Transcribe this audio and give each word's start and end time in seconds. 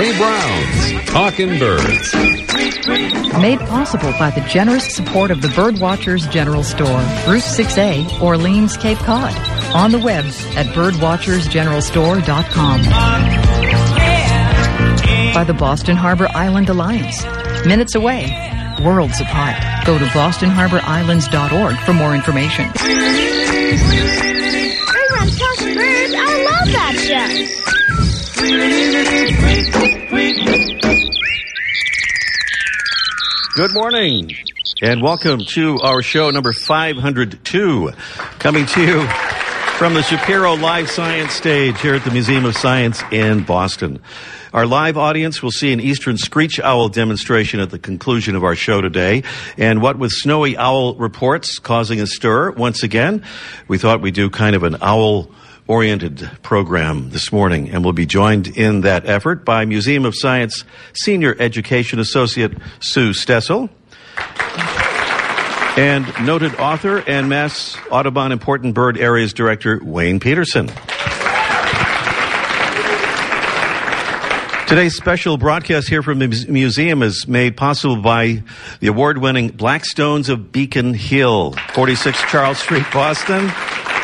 Ray 0.00 0.16
Brown's 0.16 1.04
Talking 1.10 1.58
Birds. 1.58 2.14
Made 3.38 3.60
possible 3.68 4.12
by 4.12 4.30
the 4.30 4.40
generous 4.48 4.94
support 4.94 5.30
of 5.30 5.42
the 5.42 5.48
Birdwatchers 5.48 6.30
General 6.30 6.62
Store, 6.62 6.86
Route 7.28 7.42
6A, 7.42 8.22
Orleans, 8.22 8.78
Cape 8.78 8.96
Cod. 8.96 9.34
On 9.76 9.90
the 9.90 9.98
web 9.98 10.24
at 10.56 10.68
birdwatchersgeneralstore.com. 10.68 12.80
By 15.34 15.44
the 15.44 15.52
Boston 15.52 15.96
Harbor 15.96 16.28
Island 16.30 16.70
Alliance. 16.70 17.22
Minutes 17.66 17.94
away, 17.94 18.30
worlds 18.82 19.20
apart. 19.20 19.62
Go 19.84 19.98
to 19.98 20.06
bostonharborislands.org 20.06 21.76
for 21.80 21.92
more 21.92 22.14
information. 22.14 22.70
Everyone's 24.88 25.38
talking 25.38 25.74
birds. 25.74 26.14
I 26.16 26.44
love 26.48 26.72
that 26.72 26.94
show. 26.96 27.59
Good 28.40 28.48
morning, 33.74 34.34
and 34.80 35.02
welcome 35.02 35.40
to 35.48 35.78
our 35.82 36.00
show 36.00 36.30
number 36.30 36.54
502, 36.54 37.90
coming 38.38 38.64
to 38.64 38.80
you 38.80 39.06
from 39.76 39.92
the 39.92 40.02
Shapiro 40.02 40.54
Live 40.54 40.88
Science 40.88 41.34
stage 41.34 41.78
here 41.82 41.94
at 41.94 42.04
the 42.04 42.12
Museum 42.12 42.46
of 42.46 42.56
Science 42.56 43.02
in 43.12 43.44
Boston. 43.44 44.00
Our 44.54 44.64
live 44.64 44.96
audience 44.96 45.42
will 45.42 45.50
see 45.50 45.74
an 45.74 45.80
eastern 45.80 46.16
screech 46.16 46.58
owl 46.58 46.88
demonstration 46.88 47.60
at 47.60 47.68
the 47.68 47.78
conclusion 47.78 48.36
of 48.36 48.44
our 48.44 48.56
show 48.56 48.80
today. 48.80 49.22
And 49.58 49.82
what 49.82 49.98
with 49.98 50.12
snowy 50.12 50.56
owl 50.56 50.94
reports 50.94 51.58
causing 51.58 52.00
a 52.00 52.06
stir, 52.06 52.52
once 52.52 52.82
again, 52.82 53.22
we 53.68 53.76
thought 53.76 54.00
we'd 54.00 54.14
do 54.14 54.30
kind 54.30 54.56
of 54.56 54.62
an 54.62 54.76
owl 54.80 55.28
oriented 55.70 56.28
program 56.42 57.10
this 57.10 57.30
morning, 57.30 57.70
and 57.70 57.84
we'll 57.84 57.92
be 57.92 58.04
joined 58.04 58.48
in 58.48 58.80
that 58.80 59.06
effort 59.06 59.44
by 59.44 59.64
Museum 59.64 60.04
of 60.04 60.14
Science 60.16 60.64
Senior 60.94 61.36
Education 61.38 62.00
Associate 62.00 62.52
Sue 62.80 63.12
Stessel 63.12 63.70
and 65.76 66.12
noted 66.26 66.56
author 66.56 66.98
and 67.08 67.28
Mass 67.28 67.78
Audubon 67.88 68.32
Important 68.32 68.74
Bird 68.74 68.98
Areas 68.98 69.32
Director 69.32 69.78
Wayne 69.80 70.18
Peterson. 70.18 70.68
Today's 74.66 74.96
special 74.96 75.36
broadcast 75.36 75.88
here 75.88 76.02
from 76.02 76.18
the 76.18 76.46
museum 76.48 77.02
is 77.04 77.28
made 77.28 77.56
possible 77.56 77.96
by 77.96 78.42
the 78.80 78.88
award 78.88 79.18
winning 79.18 79.50
Blackstones 79.50 80.28
of 80.28 80.50
Beacon 80.50 80.94
Hill, 80.94 81.52
46 81.74 82.20
Charles 82.30 82.58
Street, 82.58 82.86
Boston. 82.92 83.50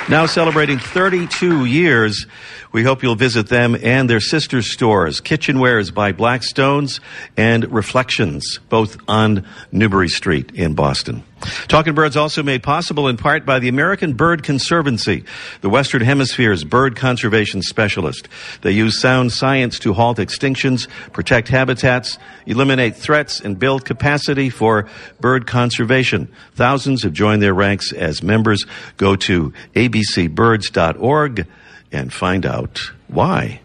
Now 0.08 0.26
celebrating 0.26 0.78
32 0.78 1.64
years. 1.64 2.26
We 2.70 2.84
hope 2.84 3.02
you'll 3.02 3.16
visit 3.16 3.48
them 3.48 3.76
and 3.82 4.08
their 4.08 4.20
sister 4.20 4.62
stores, 4.62 5.20
Kitchenwares 5.20 5.92
by 5.92 6.12
Blackstones 6.12 7.00
and 7.36 7.72
Reflections, 7.72 8.60
both 8.68 8.98
on 9.08 9.44
Newbury 9.72 10.08
Street 10.08 10.52
in 10.52 10.74
Boston. 10.74 11.24
Talking 11.68 11.94
Birds 11.94 12.16
also 12.16 12.42
made 12.42 12.62
possible 12.62 13.08
in 13.08 13.16
part 13.16 13.44
by 13.44 13.58
the 13.58 13.68
American 13.68 14.14
Bird 14.14 14.42
Conservancy, 14.42 15.24
the 15.60 15.68
Western 15.68 16.02
Hemisphere's 16.02 16.64
bird 16.64 16.96
conservation 16.96 17.62
specialist. 17.62 18.28
They 18.62 18.72
use 18.72 19.00
sound 19.00 19.32
science 19.32 19.78
to 19.80 19.92
halt 19.92 20.18
extinctions, 20.18 20.88
protect 21.12 21.48
habitats, 21.48 22.18
eliminate 22.46 22.96
threats, 22.96 23.40
and 23.40 23.58
build 23.58 23.84
capacity 23.84 24.50
for 24.50 24.88
bird 25.20 25.46
conservation. 25.46 26.28
Thousands 26.54 27.02
have 27.02 27.12
joined 27.12 27.42
their 27.42 27.54
ranks 27.54 27.92
as 27.92 28.22
members. 28.22 28.64
Go 28.96 29.16
to 29.16 29.52
abcbirds.org 29.74 31.46
and 31.92 32.12
find 32.12 32.46
out 32.46 32.80
why. 33.08 33.60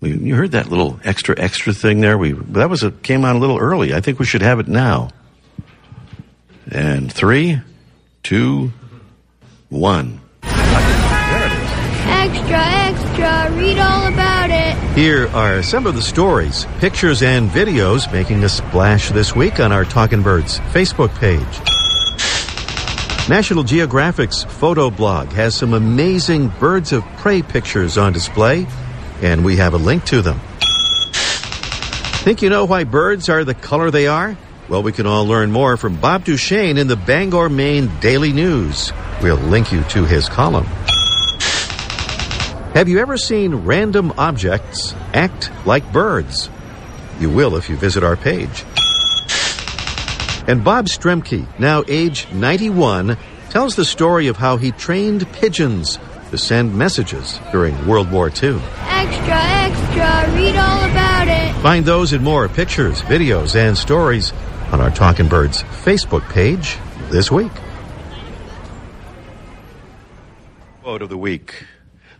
We, 0.00 0.16
you 0.16 0.34
heard 0.34 0.52
that 0.52 0.68
little 0.68 1.00
extra 1.04 1.38
extra 1.38 1.72
thing 1.72 2.00
there. 2.00 2.18
We 2.18 2.32
that 2.32 2.68
was 2.68 2.82
a, 2.82 2.90
came 2.90 3.24
on 3.24 3.36
a 3.36 3.38
little 3.38 3.58
early. 3.58 3.94
I 3.94 4.00
think 4.00 4.18
we 4.18 4.26
should 4.26 4.42
have 4.42 4.60
it 4.60 4.68
now. 4.68 5.10
And 6.70 7.10
three, 7.12 7.60
two, 8.22 8.72
one. 9.68 10.20
There 10.42 11.46
it 11.46 11.52
is. 11.52 11.70
Extra, 12.08 12.58
extra. 12.58 13.56
Read 13.56 13.78
all 13.78 14.06
about 14.12 14.50
it. 14.50 14.96
Here 14.96 15.28
are 15.28 15.62
some 15.62 15.86
of 15.86 15.94
the 15.94 16.02
stories, 16.02 16.66
pictures, 16.78 17.22
and 17.22 17.50
videos 17.50 18.10
making 18.12 18.42
a 18.44 18.48
splash 18.48 19.10
this 19.10 19.34
week 19.34 19.60
on 19.60 19.70
our 19.70 19.84
Talking 19.84 20.22
Birds 20.22 20.58
Facebook 20.72 21.14
page. 21.16 21.60
National 23.28 23.64
Geographic's 23.64 24.44
photo 24.44 24.90
blog 24.90 25.28
has 25.28 25.54
some 25.54 25.74
amazing 25.74 26.48
birds 26.60 26.92
of 26.92 27.04
prey 27.16 27.42
pictures 27.42 27.98
on 27.98 28.12
display, 28.12 28.66
and 29.22 29.44
we 29.44 29.56
have 29.56 29.74
a 29.74 29.78
link 29.78 30.04
to 30.06 30.22
them. 30.22 30.40
Think 32.24 32.42
you 32.42 32.50
know 32.50 32.64
why 32.64 32.84
birds 32.84 33.28
are 33.28 33.44
the 33.44 33.54
color 33.54 33.90
they 33.90 34.06
are? 34.08 34.36
Well, 34.68 34.82
we 34.82 34.90
can 34.90 35.06
all 35.06 35.26
learn 35.26 35.52
more 35.52 35.76
from 35.76 35.94
Bob 36.00 36.24
Duchesne 36.24 36.76
in 36.76 36.88
the 36.88 36.96
Bangor, 36.96 37.48
Maine 37.48 37.88
Daily 38.00 38.32
News. 38.32 38.92
We'll 39.22 39.36
link 39.36 39.70
you 39.70 39.84
to 39.84 40.04
his 40.04 40.28
column. 40.28 40.66
Have 42.74 42.88
you 42.88 42.98
ever 42.98 43.16
seen 43.16 43.54
random 43.54 44.12
objects 44.18 44.92
act 45.14 45.52
like 45.64 45.92
birds? 45.92 46.50
You 47.20 47.30
will 47.30 47.56
if 47.56 47.70
you 47.70 47.76
visit 47.76 48.02
our 48.02 48.16
page. 48.16 48.64
And 50.48 50.62
Bob 50.62 50.86
Stremke, 50.86 51.46
now 51.58 51.84
age 51.88 52.26
91, 52.32 53.16
tells 53.50 53.76
the 53.76 53.84
story 53.84 54.26
of 54.26 54.36
how 54.36 54.56
he 54.56 54.72
trained 54.72 55.30
pigeons 55.32 55.98
to 56.30 56.38
send 56.38 56.74
messages 56.74 57.40
during 57.52 57.86
World 57.86 58.10
War 58.10 58.28
II. 58.28 58.60
Extra, 58.88 59.36
extra. 59.36 60.34
Read 60.34 60.56
all 60.56 60.84
about 60.90 61.28
it. 61.28 61.54
Find 61.62 61.84
those 61.84 62.12
and 62.12 62.22
more 62.22 62.48
pictures, 62.48 63.02
videos, 63.02 63.54
and 63.54 63.76
stories 63.76 64.32
on 64.72 64.80
our 64.80 64.90
Talking 64.90 65.28
Birds 65.28 65.62
Facebook 65.62 66.28
page 66.30 66.76
this 67.10 67.30
week. 67.30 67.52
Quote 70.82 71.02
of 71.02 71.08
the 71.08 71.16
week. 71.18 71.64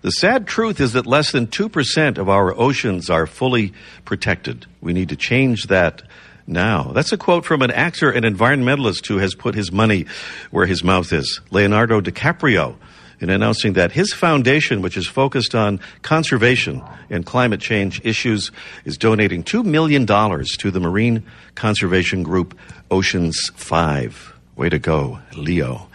The 0.03 0.11
sad 0.11 0.47
truth 0.47 0.81
is 0.81 0.93
that 0.93 1.07
less 1.07 1.33
than 1.33 1.49
2% 1.49 2.19
of 2.19 2.29
our 2.29 2.57
oceans 2.57 3.11
are 3.11 3.27
fully 3.27 3.73
protected. 4.05 4.67
We 4.81 4.93
need 4.93 5.09
to 5.09 5.17
change 5.17 5.65
that 5.65 6.03
now. 6.47 6.93
That's 6.95 7.13
a 7.13 7.17
quote 7.17 7.45
from 7.45 7.63
an 7.63 7.71
actor 7.71 8.11
and 8.11 8.25
environmentalist 8.25 9.07
who 9.09 9.19
has 9.19 9.35
put 9.35 9.55
his 9.55 9.73
money 9.73 10.07
where 10.51 10.67
his 10.67 10.85
mouth 10.85 11.13
is, 11.13 11.41
Leonardo 11.51 12.01
DiCaprio, 12.01 12.77
in 13.21 13.31
announcing 13.31 13.75
that 13.75 13.93
his 13.93 14.13
foundation, 14.13 14.83
which 14.83 14.97
is 14.97 15.07
focused 15.07 15.55
on 15.55 15.81
conservation 16.03 16.83
and 17.11 17.25
climate 17.25 17.61
change 17.61 18.01
issues, 18.05 18.51
is 18.85 18.97
donating 18.97 19.43
$2 19.43 19.65
million 19.65 20.07
to 20.07 20.71
the 20.71 20.81
marine 20.81 21.25
conservation 21.55 22.23
group 22.23 22.59
Oceans 22.91 23.51
5. 23.55 24.35
Way 24.57 24.69
to 24.69 24.79
go, 24.79 25.21
Leo. 25.37 25.89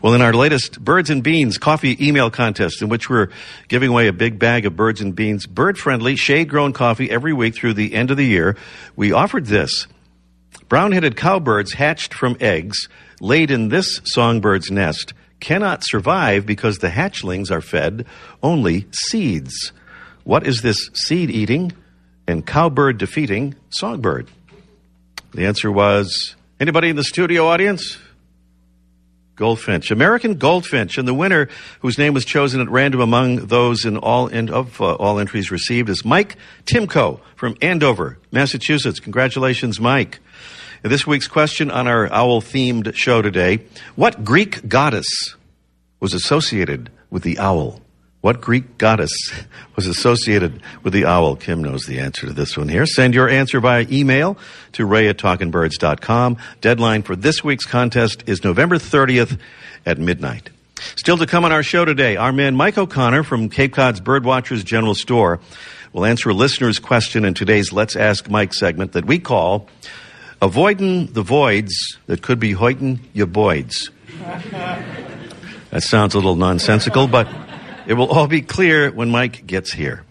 Well, 0.00 0.14
in 0.14 0.22
our 0.22 0.32
latest 0.32 0.82
Birds 0.82 1.10
and 1.10 1.22
Beans 1.22 1.58
coffee 1.58 1.96
email 2.06 2.30
contest, 2.30 2.82
in 2.82 2.88
which 2.88 3.10
we're 3.10 3.28
giving 3.68 3.90
away 3.90 4.06
a 4.06 4.12
big 4.12 4.38
bag 4.38 4.66
of 4.66 4.76
Birds 4.76 5.00
and 5.00 5.14
Beans 5.14 5.46
bird 5.46 5.78
friendly, 5.78 6.16
shade 6.16 6.48
grown 6.48 6.72
coffee 6.72 7.10
every 7.10 7.32
week 7.32 7.54
through 7.54 7.74
the 7.74 7.94
end 7.94 8.10
of 8.10 8.16
the 8.16 8.26
year, 8.26 8.56
we 8.96 9.12
offered 9.12 9.46
this. 9.46 9.86
Brown 10.68 10.92
headed 10.92 11.16
cowbirds 11.16 11.72
hatched 11.72 12.14
from 12.14 12.36
eggs 12.40 12.88
laid 13.20 13.50
in 13.50 13.68
this 13.68 14.00
songbird's 14.00 14.70
nest 14.70 15.14
cannot 15.42 15.82
survive 15.84 16.46
because 16.46 16.78
the 16.78 16.88
hatchlings 16.88 17.50
are 17.50 17.60
fed 17.60 18.06
only 18.42 18.86
seeds. 18.92 19.72
What 20.24 20.46
is 20.46 20.62
this 20.62 20.88
seed 20.94 21.30
eating 21.30 21.72
and 22.26 22.46
cowbird 22.46 22.96
defeating 22.96 23.56
songbird? 23.68 24.28
The 25.32 25.44
answer 25.44 25.70
was 25.70 26.36
anybody 26.60 26.88
in 26.88 26.96
the 26.96 27.04
studio 27.04 27.48
audience? 27.48 27.98
Goldfinch, 29.34 29.90
American 29.90 30.34
goldfinch, 30.34 30.98
and 30.98 31.08
the 31.08 31.14
winner, 31.14 31.48
whose 31.80 31.98
name 31.98 32.14
was 32.14 32.24
chosen 32.24 32.60
at 32.60 32.68
random 32.68 33.00
among 33.00 33.46
those 33.46 33.84
in 33.84 33.96
all 33.96 34.28
in, 34.28 34.50
of 34.50 34.80
uh, 34.80 34.94
all 34.94 35.18
entries 35.18 35.50
received, 35.50 35.88
is 35.88 36.04
Mike 36.04 36.36
Timko 36.66 37.18
from 37.34 37.56
Andover, 37.60 38.18
Massachusetts. 38.30 39.00
Congratulations, 39.00 39.80
Mike. 39.80 40.20
This 40.84 41.06
week's 41.06 41.28
question 41.28 41.70
on 41.70 41.86
our 41.86 42.12
owl-themed 42.12 42.96
show 42.96 43.22
today: 43.22 43.60
What 43.94 44.24
Greek 44.24 44.68
goddess 44.68 45.36
was 46.00 46.12
associated 46.12 46.90
with 47.08 47.22
the 47.22 47.38
owl? 47.38 47.80
What 48.20 48.40
Greek 48.40 48.78
goddess 48.78 49.12
was 49.76 49.86
associated 49.86 50.60
with 50.82 50.92
the 50.92 51.04
owl? 51.04 51.36
Kim 51.36 51.62
knows 51.62 51.86
the 51.86 52.00
answer 52.00 52.26
to 52.26 52.32
this 52.32 52.56
one 52.56 52.68
here. 52.68 52.84
Send 52.84 53.14
your 53.14 53.28
answer 53.28 53.60
via 53.60 53.86
email 53.92 54.36
to 54.72 54.84
ray 54.84 55.06
at 55.06 55.18
talkingbirds.com. 55.18 56.38
Deadline 56.60 57.02
for 57.02 57.14
this 57.14 57.44
week's 57.44 57.64
contest 57.64 58.24
is 58.26 58.42
November 58.42 58.74
30th 58.74 59.38
at 59.86 59.98
midnight. 59.98 60.50
Still 60.96 61.16
to 61.18 61.26
come 61.26 61.44
on 61.44 61.52
our 61.52 61.62
show 61.62 61.84
today, 61.84 62.16
our 62.16 62.32
man 62.32 62.56
Mike 62.56 62.76
O'Connor 62.76 63.22
from 63.22 63.50
Cape 63.50 63.72
Cod's 63.72 64.00
Birdwatchers 64.00 64.64
General 64.64 64.96
Store 64.96 65.38
will 65.92 66.04
answer 66.04 66.30
a 66.30 66.34
listener's 66.34 66.80
question 66.80 67.24
in 67.24 67.34
today's 67.34 67.72
Let's 67.72 67.94
Ask 67.94 68.28
Mike 68.28 68.52
segment 68.52 68.94
that 68.94 69.04
we 69.04 69.20
call 69.20 69.68
Avoiding 70.42 71.06
the 71.12 71.22
Voids 71.22 71.98
That 72.06 72.20
Could 72.20 72.40
Be 72.40 72.52
Hoitin' 72.52 72.98
your 73.12 73.28
Boids. 73.28 73.90
That 75.70 75.84
sounds 75.84 76.14
a 76.14 76.18
little 76.18 76.34
nonsensical, 76.34 77.06
but 77.06 77.28
it 77.86 77.94
will 77.94 78.10
all 78.10 78.26
be 78.26 78.42
clear 78.42 78.90
when 78.90 79.08
Mike 79.08 79.46
gets 79.46 79.72
here. 79.72 80.04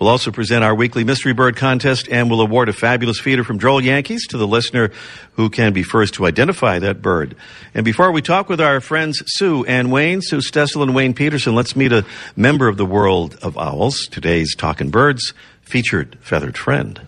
We'll 0.00 0.10
also 0.10 0.32
present 0.32 0.64
our 0.64 0.74
weekly 0.74 1.04
mystery 1.04 1.34
bird 1.34 1.54
contest 1.54 2.08
and 2.10 2.28
we'll 2.28 2.40
award 2.40 2.68
a 2.68 2.72
fabulous 2.72 3.20
feeder 3.20 3.44
from 3.44 3.58
Droll 3.58 3.80
Yankees 3.80 4.26
to 4.30 4.38
the 4.38 4.46
listener 4.46 4.90
who 5.34 5.50
can 5.50 5.72
be 5.72 5.84
first 5.84 6.14
to 6.14 6.26
identify 6.26 6.80
that 6.80 7.00
bird. 7.00 7.36
And 7.72 7.84
before 7.84 8.10
we 8.10 8.22
talk 8.22 8.48
with 8.48 8.60
our 8.60 8.80
friends 8.80 9.22
Sue 9.24 9.64
and 9.66 9.92
Wayne, 9.92 10.20
Sue 10.20 10.40
Stessel 10.40 10.82
and 10.82 10.96
Wayne 10.96 11.14
Peterson, 11.14 11.54
let's 11.54 11.76
meet 11.76 11.92
a 11.92 12.04
member 12.34 12.66
of 12.66 12.76
the 12.76 12.84
world 12.84 13.38
of 13.40 13.56
owls, 13.56 14.08
today's 14.08 14.56
Talking 14.56 14.90
Birds 14.90 15.32
featured 15.62 16.18
feathered 16.20 16.58
friend. 16.58 17.05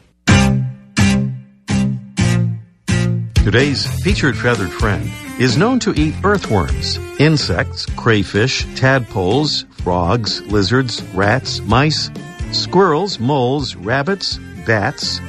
Today's 3.44 3.87
featured 4.02 4.37
feathered 4.37 4.70
friend 4.70 5.11
is 5.38 5.56
known 5.56 5.79
to 5.81 5.94
eat 5.99 6.14
earthworms, 6.23 6.99
insects, 7.19 7.87
crayfish, 7.96 8.67
tadpoles, 8.75 9.64
frogs, 9.82 10.43
lizards, 10.43 11.02
rats, 11.14 11.61
mice, 11.61 12.11
squirrels, 12.52 13.19
moles, 13.19 13.75
rabbits, 13.75 14.38
bats, 14.67 15.20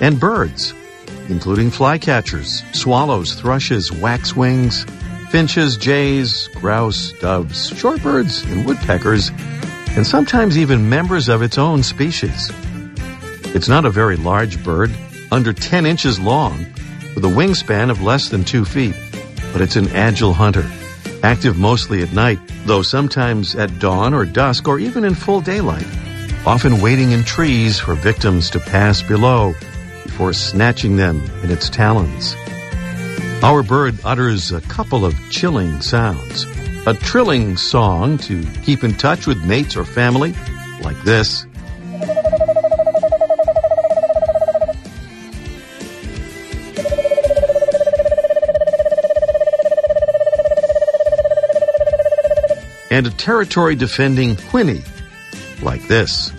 and 0.00 0.18
birds, 0.18 0.74
including 1.28 1.70
flycatchers, 1.70 2.62
swallows, 2.74 3.34
thrushes, 3.34 3.92
waxwings, 3.92 4.84
finches, 5.30 5.76
jays, 5.76 6.48
grouse, 6.56 7.12
doves, 7.20 7.70
shorebirds, 7.70 8.44
and 8.50 8.66
woodpeckers, 8.66 9.30
and 9.96 10.04
sometimes 10.04 10.58
even 10.58 10.88
members 10.88 11.28
of 11.28 11.42
its 11.42 11.58
own 11.58 11.84
species. 11.84 12.50
It's 13.54 13.68
not 13.68 13.84
a 13.84 13.90
very 13.90 14.16
large 14.16 14.62
bird, 14.64 14.90
under 15.30 15.52
10 15.52 15.86
inches 15.86 16.18
long, 16.18 16.66
with 17.14 17.24
a 17.24 17.28
wingspan 17.28 17.90
of 17.90 18.02
less 18.02 18.28
than 18.28 18.44
two 18.44 18.64
feet, 18.64 18.94
but 19.52 19.60
it's 19.60 19.76
an 19.76 19.88
agile 19.88 20.32
hunter, 20.32 20.70
active 21.22 21.58
mostly 21.58 22.02
at 22.02 22.12
night, 22.12 22.38
though 22.64 22.82
sometimes 22.82 23.54
at 23.54 23.78
dawn 23.78 24.14
or 24.14 24.24
dusk 24.24 24.68
or 24.68 24.78
even 24.78 25.04
in 25.04 25.14
full 25.14 25.40
daylight, 25.40 25.86
often 26.46 26.80
waiting 26.80 27.12
in 27.12 27.24
trees 27.24 27.78
for 27.78 27.94
victims 27.94 28.50
to 28.50 28.60
pass 28.60 29.02
below 29.02 29.54
before 30.04 30.32
snatching 30.32 30.96
them 30.96 31.22
in 31.42 31.50
its 31.50 31.68
talons. 31.68 32.36
Our 33.42 33.62
bird 33.62 33.98
utters 34.04 34.52
a 34.52 34.60
couple 34.60 35.04
of 35.04 35.14
chilling 35.30 35.80
sounds, 35.80 36.46
a 36.86 36.94
trilling 36.94 37.56
song 37.56 38.18
to 38.18 38.44
keep 38.62 38.84
in 38.84 38.94
touch 38.94 39.26
with 39.26 39.44
mates 39.44 39.76
or 39.76 39.84
family, 39.84 40.34
like 40.82 41.00
this. 41.02 41.46
And 53.04 53.12
a 53.12 53.16
territory 53.16 53.74
defending 53.74 54.36
whinny 54.52 54.80
like 55.60 55.88
this. 55.88 56.30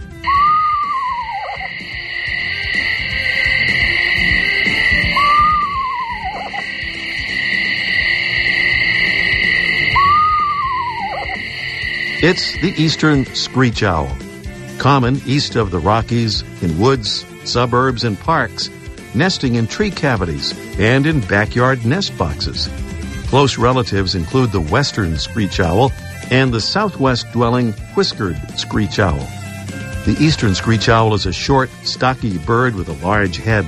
It's 12.21 12.53
the 12.61 12.73
eastern 12.77 13.25
screech 13.35 13.83
owl, 13.83 14.15
common 14.77 15.21
east 15.25 15.57
of 15.57 15.71
the 15.71 15.79
Rockies 15.79 16.43
in 16.61 16.79
woods, 16.79 17.25
suburbs, 17.43 18.05
and 18.05 18.17
parks, 18.17 18.69
nesting 19.13 19.55
in 19.55 19.67
tree 19.67 19.91
cavities 19.91 20.53
and 20.79 21.05
in 21.05 21.19
backyard 21.19 21.85
nest 21.85 22.17
boxes. 22.17 22.69
Close 23.27 23.57
relatives 23.57 24.15
include 24.15 24.53
the 24.53 24.61
western 24.61 25.17
screech 25.17 25.59
owl 25.59 25.91
and 26.31 26.53
the 26.53 26.61
southwest 26.61 27.31
dwelling 27.31 27.73
whiskered 27.95 28.37
screech 28.57 28.99
owl. 28.99 29.27
The 30.05 30.17
eastern 30.19 30.53
screech 30.53 30.89
owl 30.89 31.13
is 31.13 31.25
a 31.25 31.31
short, 31.31 31.69
stocky 31.83 32.37
bird 32.37 32.75
with 32.75 32.89
a 32.89 33.05
large 33.05 33.37
head. 33.37 33.65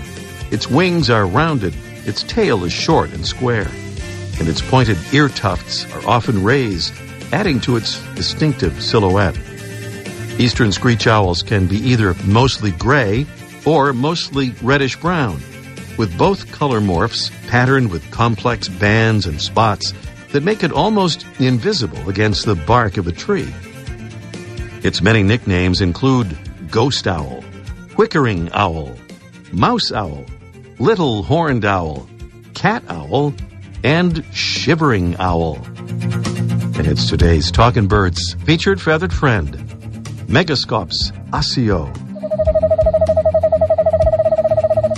Its 0.52 0.70
wings 0.70 1.10
are 1.10 1.26
rounded, 1.26 1.74
its 2.06 2.24
tail 2.24 2.64
is 2.66 2.74
short 2.74 3.12
and 3.14 3.26
square, 3.26 3.70
and 4.40 4.48
its 4.48 4.62
pointed 4.62 4.98
ear 5.14 5.30
tufts 5.30 5.86
are 5.94 6.08
often 6.08 6.44
raised, 6.44 6.94
adding 7.32 7.60
to 7.62 7.78
its 7.78 8.02
distinctive 8.16 8.82
silhouette. 8.82 9.38
Eastern 10.38 10.72
screech 10.72 11.08
owls 11.08 11.42
can 11.42 11.68
be 11.68 11.78
either 11.78 12.14
mostly 12.26 12.72
gray 12.72 13.26
or 13.66 13.94
mostly 13.94 14.54
reddish 14.62 14.98
brown, 14.98 15.42
with 15.98 16.18
both 16.18 16.52
color 16.52 16.82
morphs 16.82 17.32
patterned 17.48 17.90
with 17.90 18.12
complex 18.12 18.68
bands 18.68 19.26
and 19.26 19.42
spots 19.42 19.94
that 20.36 20.44
make 20.44 20.64
it 20.64 20.72
almost 20.74 21.26
invisible 21.40 22.10
against 22.10 22.46
the 22.46 22.56
bark 22.56 22.98
of 22.98 23.08
a 23.08 23.12
tree. 23.14 23.48
Its 24.84 25.02
many 25.02 25.24
nicknames 25.24 25.80
include 25.80 26.38
ghost 26.70 27.08
owl, 27.08 27.42
whickering 27.96 28.52
owl, 28.52 28.94
mouse 29.54 29.94
owl, 29.94 30.26
little 30.78 31.24
horned 31.24 31.64
owl, 31.64 32.06
cat 32.54 32.84
owl, 32.90 33.34
and 33.86 34.26
shivering 34.36 35.16
owl. 35.20 35.56
And 36.76 36.86
it's 36.86 37.08
today's 37.08 37.50
Talking 37.50 37.88
Birds 37.88 38.34
featured 38.44 38.82
feathered 38.82 39.14
friend, 39.14 39.54
Megascops 40.28 41.14
asio, 41.32 41.94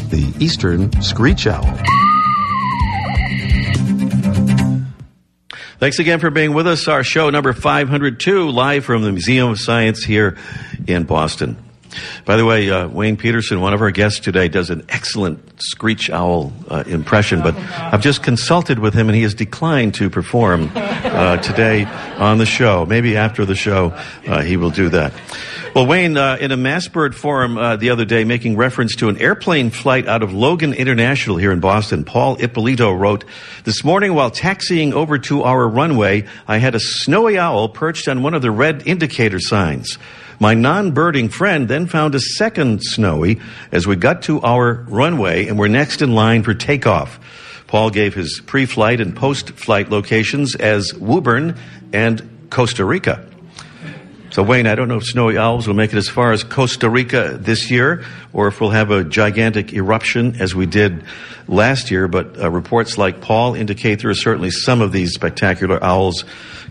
the 0.10 0.34
eastern 0.40 1.00
screech 1.00 1.46
owl. 1.46 1.77
Thanks 5.80 6.00
again 6.00 6.20
for 6.20 6.32
being 6.32 6.56
with 6.56 6.66
us. 6.66 6.88
Our 6.88 7.04
show 7.04 7.30
number 7.30 7.54
502, 7.54 8.50
live 8.50 8.84
from 8.84 9.04
the 9.04 9.12
Museum 9.12 9.52
of 9.52 9.60
Science 9.60 10.04
here 10.04 10.36
in 10.88 11.04
Boston. 11.04 11.56
By 12.26 12.36
the 12.36 12.46
way, 12.46 12.68
uh, 12.72 12.88
Wayne 12.88 13.16
Peterson, 13.16 13.62
one 13.62 13.76
of 13.76 13.82
our 13.84 13.92
guests 13.92 14.20
today, 14.20 14.48
does 14.48 14.72
an 14.72 14.88
excellent 14.90 15.62
screech 15.62 16.10
owl 16.10 16.52
uh, 16.68 16.84
impression, 16.88 17.44
but 17.44 17.56
I've 17.56 18.02
just 18.02 18.24
consulted 18.24 18.80
with 18.80 18.96
him 18.96 19.08
and 19.08 19.16
he 19.16 19.22
has 19.22 19.36
declined 19.36 19.94
to 19.96 20.10
perform 20.10 20.72
uh, 20.76 21.38
today 21.38 21.84
on 22.18 22.38
the 22.38 22.46
show. 22.46 22.86
Maybe 22.86 23.16
after 23.18 23.46
the 23.46 23.56
show, 23.56 23.94
uh, 24.28 24.42
he 24.42 24.58
will 24.58 24.72
do 24.72 24.90
that. 24.90 25.14
Well, 25.74 25.86
Wayne, 25.86 26.18
uh, 26.18 26.38
in 26.40 26.52
a 26.52 26.58
mass 26.58 26.88
bird 26.88 27.16
forum 27.16 27.58
uh, 27.58 27.76
the 27.76 27.92
other 27.92 28.06
day, 28.06 28.24
making 28.24 28.58
reference 28.58 28.96
to 28.98 29.10
an 29.10 29.18
airplane 29.18 29.70
flight 29.70 30.08
out 30.08 30.24
of 30.24 30.34
Logan 30.34 30.74
International 30.74 31.38
here 31.38 31.52
in 31.52 31.60
Boston, 31.60 32.04
Paul 32.04 32.38
Ippolito 32.38 32.92
wrote, 32.92 33.26
This 33.64 33.84
morning 33.84 34.14
while 34.14 34.32
taxiing 34.32 34.94
over 34.94 35.20
to 35.20 35.44
our 35.44 35.68
runway, 35.68 36.26
I 36.48 36.58
had 36.58 36.74
a 36.74 36.80
snowy 36.80 37.38
owl 37.38 37.70
perched 37.70 38.08
on 38.08 38.24
one 38.24 38.34
of 38.34 38.42
the 38.42 38.52
red 38.52 38.88
indicator 38.88 39.40
signs. 39.40 39.98
My 40.40 40.54
non-birding 40.54 41.30
friend 41.30 41.68
then 41.68 41.88
found 41.88 42.14
a 42.16 42.20
second 42.20 42.84
snowy 42.84 43.40
as 43.72 43.88
we 43.88 43.96
got 43.96 44.24
to 44.24 44.42
our 44.42 44.86
runway 44.88 45.48
and 45.48 45.58
were 45.58 45.70
next 45.70 46.02
in 46.02 46.14
line 46.14 46.44
for 46.44 46.54
takeoff. 46.54 47.20
Paul 47.68 47.90
gave 47.90 48.14
his 48.14 48.42
pre-flight 48.46 49.02
and 49.02 49.16
post-flight 49.16 49.90
locations 49.90 50.56
as 50.56 50.94
Woburn 50.94 51.58
and 51.94 52.50
Costa 52.50 52.86
Rica. 52.86 53.28
So, 54.30 54.44
Wayne, 54.44 54.68
I 54.68 54.76
don't 54.76 54.88
know 54.88 54.98
if 54.98 55.06
snowy 55.06 55.38
owls 55.38 55.68
will 55.68 55.74
make 55.74 55.94
it 55.94 55.98
as 55.98 56.10
far 56.10 56.32
as 56.32 56.44
Costa 56.44 56.90
Rica 56.90 57.38
this 57.40 57.72
year, 57.72 58.04
or 58.34 58.48
if 58.48 58.60
we'll 58.60 58.72
have 58.72 58.92
a 58.92 59.04
gigantic 59.04 59.74
eruption 59.74 60.40
as 60.42 60.54
we 60.54 60.66
did 60.66 61.04
last 61.48 61.90
year. 61.90 62.08
But 62.08 62.40
uh, 62.40 62.52
reports 62.52 62.98
like 62.98 63.22
Paul 63.22 63.56
indicate 63.56 64.02
there 64.02 64.12
are 64.12 64.14
certainly 64.14 64.52
some 64.52 64.82
of 64.82 64.92
these 64.92 65.14
spectacular 65.14 65.84
owls 65.84 66.26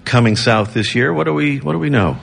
coming 0.05 0.37
south 0.37 0.75
this 0.75 0.95
year. 0.95 1.13
What 1.13 1.25
do 1.25 1.33
we 1.33 1.59
What 1.59 1.73
do 1.73 1.79
we 1.79 1.91
know? 1.91 2.19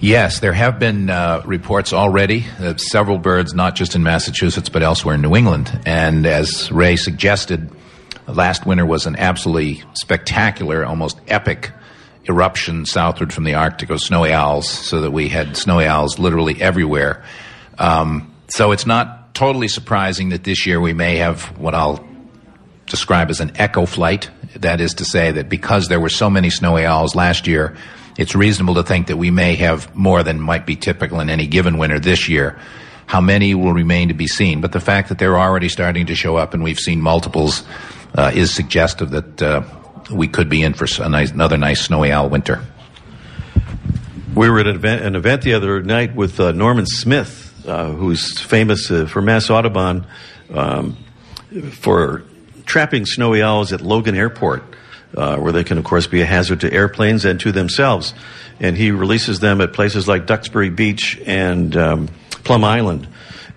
Yes, 0.00 0.40
there 0.40 0.52
have 0.52 0.80
been 0.80 1.08
uh, 1.08 1.42
reports 1.44 1.92
already 1.92 2.44
of 2.58 2.80
several 2.80 3.18
birds, 3.18 3.54
not 3.54 3.76
just 3.76 3.94
in 3.94 4.02
Massachusetts 4.02 4.68
but 4.68 4.82
elsewhere 4.82 5.14
in 5.14 5.22
New 5.22 5.36
England. 5.36 5.80
And 5.86 6.26
as 6.26 6.72
Ray 6.72 6.96
suggested, 6.96 7.70
last 8.26 8.66
winter 8.66 8.86
was 8.86 9.06
an 9.06 9.16
absolutely 9.16 9.82
spectacular, 9.94 10.84
almost 10.84 11.20
epic 11.28 11.72
eruption 12.28 12.86
southward 12.86 13.32
from 13.32 13.44
the 13.44 13.54
Arctic 13.54 13.90
of 13.90 14.00
snowy 14.00 14.32
owls, 14.32 14.68
so 14.68 15.00
that 15.00 15.10
we 15.10 15.28
had 15.28 15.56
snowy 15.56 15.86
owls 15.86 16.18
literally 16.18 16.60
everywhere. 16.60 17.24
Um, 17.78 18.32
so 18.48 18.72
it's 18.72 18.86
not 18.86 19.34
totally 19.34 19.68
surprising 19.68 20.28
that 20.28 20.44
this 20.44 20.66
year 20.66 20.80
we 20.80 20.92
may 20.92 21.16
have 21.16 21.44
what 21.58 21.74
I'll 21.74 22.06
describe 22.86 23.30
as 23.30 23.40
an 23.40 23.52
echo 23.56 23.86
flight. 23.86 24.30
That 24.56 24.80
is 24.80 24.94
to 24.94 25.04
say 25.04 25.32
that 25.32 25.48
because 25.48 25.88
there 25.88 26.00
were 26.00 26.10
so 26.10 26.28
many 26.28 26.50
snowy 26.50 26.84
owls 26.84 27.14
last 27.14 27.46
year, 27.46 27.76
it's 28.18 28.34
reasonable 28.34 28.74
to 28.74 28.82
think 28.82 29.06
that 29.06 29.16
we 29.16 29.30
may 29.30 29.54
have 29.56 29.94
more 29.94 30.22
than 30.22 30.40
might 30.40 30.66
be 30.66 30.76
typical 30.76 31.20
in 31.20 31.30
any 31.30 31.46
given 31.46 31.78
winter 31.78 31.98
this 31.98 32.28
year. 32.28 32.58
How 33.06 33.20
many 33.20 33.54
will 33.54 33.72
remain 33.72 34.08
to 34.08 34.14
be 34.14 34.26
seen, 34.26 34.60
but 34.60 34.72
the 34.72 34.80
fact 34.80 35.08
that 35.08 35.18
they're 35.18 35.38
already 35.38 35.68
starting 35.68 36.06
to 36.06 36.14
show 36.14 36.36
up 36.36 36.54
and 36.54 36.62
we've 36.62 36.78
seen 36.78 37.00
multiples 37.00 37.64
is 38.16 38.52
suggestive 38.52 39.10
that 39.10 39.42
uh, 39.42 39.62
we 40.10 40.28
could 40.28 40.48
be 40.48 40.62
in 40.62 40.74
for 40.74 40.86
nice, 41.08 41.30
another 41.30 41.56
nice 41.56 41.80
snowy 41.82 42.12
owl 42.12 42.28
winter. 42.28 42.62
We 44.34 44.48
were 44.48 44.60
at 44.60 44.66
an 44.66 44.76
event, 44.76 45.04
an 45.04 45.14
event 45.14 45.42
the 45.42 45.54
other 45.54 45.82
night 45.82 46.14
with 46.14 46.40
uh, 46.40 46.52
Norman 46.52 46.86
Smith, 46.86 47.66
uh, 47.66 47.90
who's 47.90 48.40
famous 48.40 48.90
uh, 48.90 49.06
for 49.06 49.20
Mass 49.20 49.50
Audubon 49.50 50.06
um, 50.52 50.96
for 51.72 52.24
trapping 52.64 53.04
snowy 53.04 53.42
owls 53.42 53.72
at 53.72 53.80
Logan 53.80 54.14
Airport. 54.14 54.62
uh, 55.16 55.36
where 55.36 55.52
they 55.52 55.64
can, 55.64 55.78
of 55.78 55.84
course, 55.84 56.06
be 56.06 56.20
a 56.22 56.26
hazard 56.26 56.60
to 56.60 56.72
airplanes 56.72 57.24
and 57.24 57.38
to 57.40 57.52
themselves. 57.52 58.14
And 58.60 58.76
he 58.76 58.90
releases 58.90 59.40
them 59.40 59.60
at 59.60 59.72
places 59.72 60.08
like 60.08 60.26
Duxbury 60.26 60.70
Beach 60.70 61.20
and 61.26 61.76
um, 61.76 62.08
Plum 62.44 62.64
Island. 62.64 63.08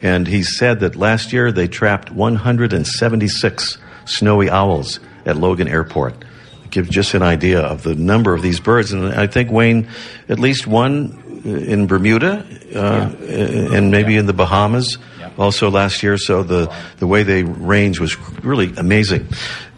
And 0.02 0.28
he 0.28 0.44
said 0.44 0.82
that 0.82 0.96
last 0.96 1.32
year 1.32 1.52
they 1.52 1.68
trapped 1.68 2.12
176 2.12 3.78
snowy 4.06 4.50
owls 4.50 5.00
at 5.26 5.38
Logan 5.38 5.68
Airport. 5.68 6.26
Give 6.72 6.90
just 6.90 7.14
an 7.14 7.22
idea 7.22 7.62
of 7.62 7.84
the 7.84 7.96
number 7.96 8.34
of 8.34 8.42
these 8.42 8.60
birds. 8.60 8.92
And 8.92 9.08
I 9.08 9.28
think, 9.28 9.52
Wayne, 9.52 9.88
at 10.28 10.40
least 10.40 10.68
one 10.68 11.22
in 11.46 11.86
Bermuda 11.86 12.46
uh, 12.76 13.16
and 13.28 13.92
maybe 13.92 14.18
in 14.18 14.26
the 14.26 14.34
Bahamas 14.34 14.98
also 15.38 15.70
last 15.70 16.04
year. 16.04 16.18
So 16.18 16.44
the, 16.44 16.74
the 16.98 17.08
way 17.08 17.24
they 17.24 17.44
range 17.44 18.00
was 18.00 18.18
really 18.44 18.74
amazing. 18.78 19.28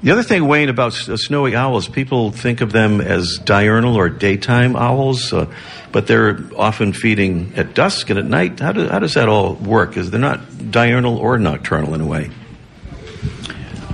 The 0.04 0.12
other 0.12 0.24
thing, 0.24 0.48
Wayne, 0.48 0.70
about 0.70 0.94
snowy 0.94 1.56
owls, 1.56 1.88
people 1.88 2.32
think 2.32 2.62
of 2.62 2.72
them 2.72 3.02
as 3.02 3.40
diurnal 3.44 3.96
or 3.96 4.10
daytime 4.10 4.76
owls, 4.76 5.34
uh, 5.34 5.52
but 5.92 6.08
they're 6.08 6.40
often 6.56 6.94
feeding 6.94 7.54
at 7.56 7.74
dusk 7.74 8.10
and 8.10 8.20
at 8.20 8.26
night. 8.26 8.60
How, 8.60 8.72
do, 8.72 8.88
how 8.88 9.00
does 9.00 9.16
that 9.16 9.28
all 9.28 9.56
work? 9.56 9.98
Is 9.98 10.12
they're 10.12 10.20
not 10.20 10.72
diurnal 10.72 11.18
or 11.18 11.40
nocturnal 11.40 11.96
in 11.96 12.02
a 12.02 12.06
way. 12.06 12.30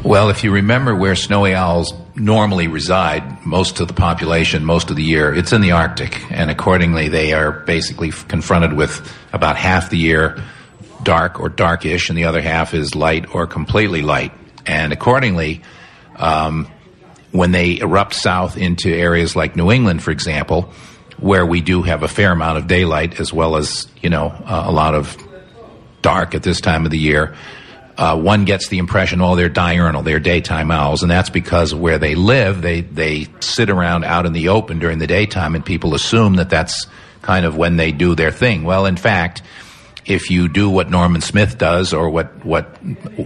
Well, 0.04 0.30
if 0.30 0.44
you 0.44 0.52
remember 0.52 0.94
where 0.94 1.16
snowy 1.16 1.56
owls 1.56 1.94
normally 2.14 2.68
reside, 2.68 3.46
most 3.46 3.80
of 3.80 3.88
the 3.88 3.94
population, 3.94 4.66
most 4.66 4.90
of 4.90 4.98
the 4.98 5.04
year, 5.04 5.34
it's 5.34 5.54
in 5.54 5.62
the 5.62 5.72
Arctic. 5.72 6.30
And 6.30 6.52
accordingly, 6.52 7.08
they 7.08 7.32
are 7.32 7.52
basically 7.52 8.12
confronted 8.12 8.74
with 8.74 9.10
about 9.32 9.56
half 9.56 9.90
the 9.90 9.98
year 9.98 10.44
dark 11.04 11.40
or 11.40 11.48
darkish, 11.48 12.10
and 12.10 12.18
the 12.18 12.26
other 12.26 12.42
half 12.42 12.74
is 12.74 12.96
light 12.96 13.34
or 13.34 13.48
completely 13.48 14.02
light. 14.02 14.34
And 14.66 14.92
accordingly, 14.92 15.62
um, 16.18 16.68
when 17.32 17.54
they 17.54 17.80
erupt 17.80 18.14
south 18.14 18.58
into 18.58 18.94
areas 18.94 19.38
like 19.38 19.56
New 19.56 19.72
England, 19.72 20.04
for 20.04 20.12
example, 20.12 20.74
where 21.18 21.46
we 21.46 21.62
do 21.62 21.82
have 21.82 22.04
a 22.04 22.10
fair 22.10 22.34
amount 22.34 22.58
of 22.58 22.68
daylight 22.68 23.22
as 23.22 23.32
well 23.32 23.56
as, 23.56 23.88
you 24.02 24.10
know, 24.10 24.28
uh, 24.28 24.64
a 24.66 24.72
lot 24.72 24.96
of 24.96 25.18
dark 26.02 26.36
at 26.36 26.44
this 26.44 26.60
time 26.60 26.84
of 26.84 26.92
the 26.92 27.00
year, 27.00 27.36
uh, 27.98 28.20
one 28.20 28.46
gets 28.46 28.70
the 28.70 28.80
impression, 28.80 29.22
oh, 29.22 29.36
they're 29.36 29.50
diurnal, 29.50 30.02
they're 30.02 30.20
daytime 30.20 30.72
owls, 30.72 31.04
and 31.04 31.12
that's 31.12 31.30
because 31.30 31.76
where 31.76 32.00
they 32.00 32.16
live, 32.16 32.62
they 32.62 32.82
they 32.82 33.28
sit 33.40 33.70
around 33.70 34.04
out 34.04 34.26
in 34.26 34.34
the 34.34 34.50
open 34.50 34.80
during 34.80 34.98
the 34.98 35.08
daytime, 35.08 35.54
and 35.54 35.66
people 35.66 35.94
assume 35.94 36.36
that 36.36 36.50
that's 36.50 36.88
kind 37.22 37.46
of 37.46 37.56
when 37.56 37.78
they 37.78 37.92
do 37.92 38.16
their 38.16 38.32
thing. 38.32 38.64
Well, 38.64 38.88
in 38.88 38.98
fact, 38.98 39.44
if 40.06 40.32
you 40.32 40.50
do 40.50 40.70
what 40.70 40.90
Norman 40.90 41.22
Smith 41.22 41.58
does, 41.58 41.94
or 41.94 42.10
what 42.10 42.44
what 42.44 42.78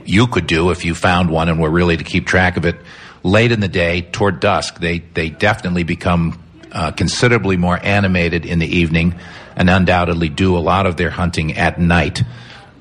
you 0.05 0.27
could 0.27 0.47
do 0.47 0.71
if 0.71 0.83
you 0.83 0.95
found 0.95 1.29
one 1.29 1.47
and 1.47 1.61
were 1.61 1.71
really 1.71 1.95
to 1.95 2.03
keep 2.03 2.27
track 2.27 2.57
of 2.57 2.65
it, 2.65 2.75
late 3.23 3.53
in 3.53 3.61
the 3.61 3.69
day 3.69 4.01
toward 4.01 4.41
dusk, 4.41 4.79
they 4.79 4.99
they 4.99 5.29
definitely 5.29 5.83
become 5.83 6.43
uh, 6.73 6.91
considerably 6.91 7.55
more 7.55 7.79
animated 7.81 8.45
in 8.45 8.59
the 8.59 8.67
evening, 8.67 9.15
and 9.55 9.69
undoubtedly 9.69 10.27
do 10.27 10.57
a 10.57 10.59
lot 10.59 10.85
of 10.85 10.97
their 10.97 11.09
hunting 11.09 11.55
at 11.55 11.79
night 11.79 12.21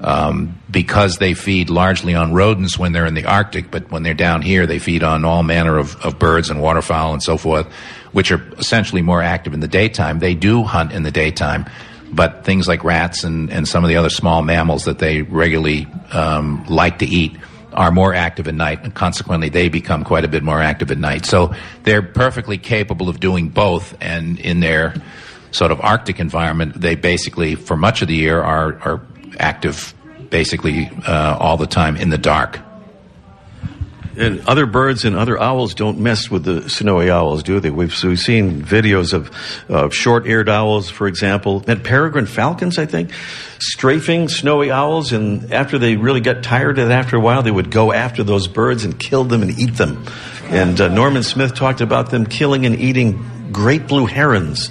um, 0.06 0.56
because 0.70 1.18
they 1.18 1.34
feed 1.34 1.68
largely 1.68 2.14
on 2.14 2.32
rodents 2.32 2.78
when 2.78 2.92
they're 2.92 3.06
in 3.06 3.14
the 3.14 3.24
Arctic, 3.24 3.72
but 3.72 3.90
when 3.90 4.04
they're 4.04 4.14
down 4.14 4.40
here, 4.40 4.64
they 4.64 4.78
feed 4.78 5.02
on 5.02 5.24
all 5.24 5.42
manner 5.42 5.76
of, 5.76 5.96
of 5.96 6.16
birds 6.16 6.48
and 6.48 6.62
waterfowl 6.62 7.12
and 7.12 7.22
so 7.22 7.36
forth, 7.36 7.66
which 8.12 8.30
are 8.30 8.40
essentially 8.56 9.02
more 9.02 9.20
active 9.20 9.52
in 9.52 9.58
the 9.58 9.68
daytime. 9.68 10.20
They 10.20 10.34
do 10.34 10.62
hunt 10.62 10.92
in 10.92 11.02
the 11.02 11.10
daytime, 11.10 11.66
but 12.12 12.44
things 12.44 12.68
like 12.68 12.84
rats 12.84 13.24
and, 13.24 13.50
and 13.50 13.66
some 13.66 13.82
of 13.82 13.88
the 13.88 13.96
other 13.96 14.08
small 14.08 14.42
mammals 14.42 14.84
that 14.84 15.00
they 15.00 15.22
regularly 15.22 15.88
um, 16.12 16.64
like 16.66 17.00
to 17.00 17.06
eat 17.06 17.36
are 17.72 17.90
more 17.90 18.14
active 18.14 18.46
at 18.46 18.54
night, 18.54 18.84
and 18.84 18.94
consequently, 18.94 19.48
they 19.48 19.68
become 19.68 20.04
quite 20.04 20.24
a 20.24 20.28
bit 20.28 20.44
more 20.44 20.62
active 20.62 20.90
at 20.92 20.98
night. 20.98 21.26
So 21.26 21.52
they're 21.82 22.00
perfectly 22.00 22.58
capable 22.58 23.08
of 23.08 23.18
doing 23.18 23.48
both, 23.48 23.94
and 24.00 24.38
in 24.38 24.60
their 24.60 24.94
sort 25.50 25.72
of 25.72 25.80
Arctic 25.80 26.20
environment, 26.20 26.80
they 26.80 26.94
basically, 26.94 27.56
for 27.56 27.76
much 27.76 28.02
of 28.02 28.08
the 28.08 28.14
year, 28.14 28.40
are, 28.40 28.78
are 28.80 29.02
active 29.38 29.92
basically 30.36 30.90
uh, 31.06 31.34
all 31.40 31.56
the 31.56 31.66
time 31.66 31.96
in 31.96 32.10
the 32.10 32.18
dark. 32.18 32.60
And 34.18 34.46
other 34.46 34.66
birds 34.66 35.06
and 35.06 35.16
other 35.16 35.40
owls 35.40 35.74
don't 35.74 35.98
mess 35.98 36.30
with 36.30 36.44
the 36.44 36.68
snowy 36.68 37.10
owls, 37.10 37.42
do 37.42 37.58
they? 37.58 37.70
We've, 37.70 38.04
we've 38.04 38.18
seen 38.18 38.60
videos 38.60 39.14
of, 39.14 39.30
of 39.70 39.94
short-eared 39.94 40.50
owls, 40.50 40.90
for 40.90 41.06
example, 41.08 41.64
and 41.66 41.82
peregrine 41.82 42.26
falcons, 42.26 42.78
I 42.78 42.84
think, 42.84 43.12
strafing 43.60 44.28
snowy 44.28 44.70
owls. 44.70 45.12
And 45.12 45.54
after 45.54 45.78
they 45.78 45.96
really 45.96 46.20
got 46.20 46.42
tired 46.42 46.78
of 46.78 46.90
it, 46.90 46.92
after 46.92 47.16
a 47.16 47.20
while, 47.20 47.42
they 47.42 47.50
would 47.50 47.70
go 47.70 47.90
after 47.94 48.22
those 48.22 48.46
birds 48.46 48.84
and 48.84 49.00
kill 49.00 49.24
them 49.24 49.40
and 49.40 49.58
eat 49.58 49.76
them. 49.76 50.04
And 50.50 50.78
uh, 50.78 50.88
Norman 50.88 51.22
Smith 51.22 51.54
talked 51.54 51.80
about 51.80 52.10
them 52.10 52.26
killing 52.26 52.66
and 52.66 52.78
eating 52.78 53.50
great 53.52 53.86
blue 53.88 54.04
herons 54.04 54.68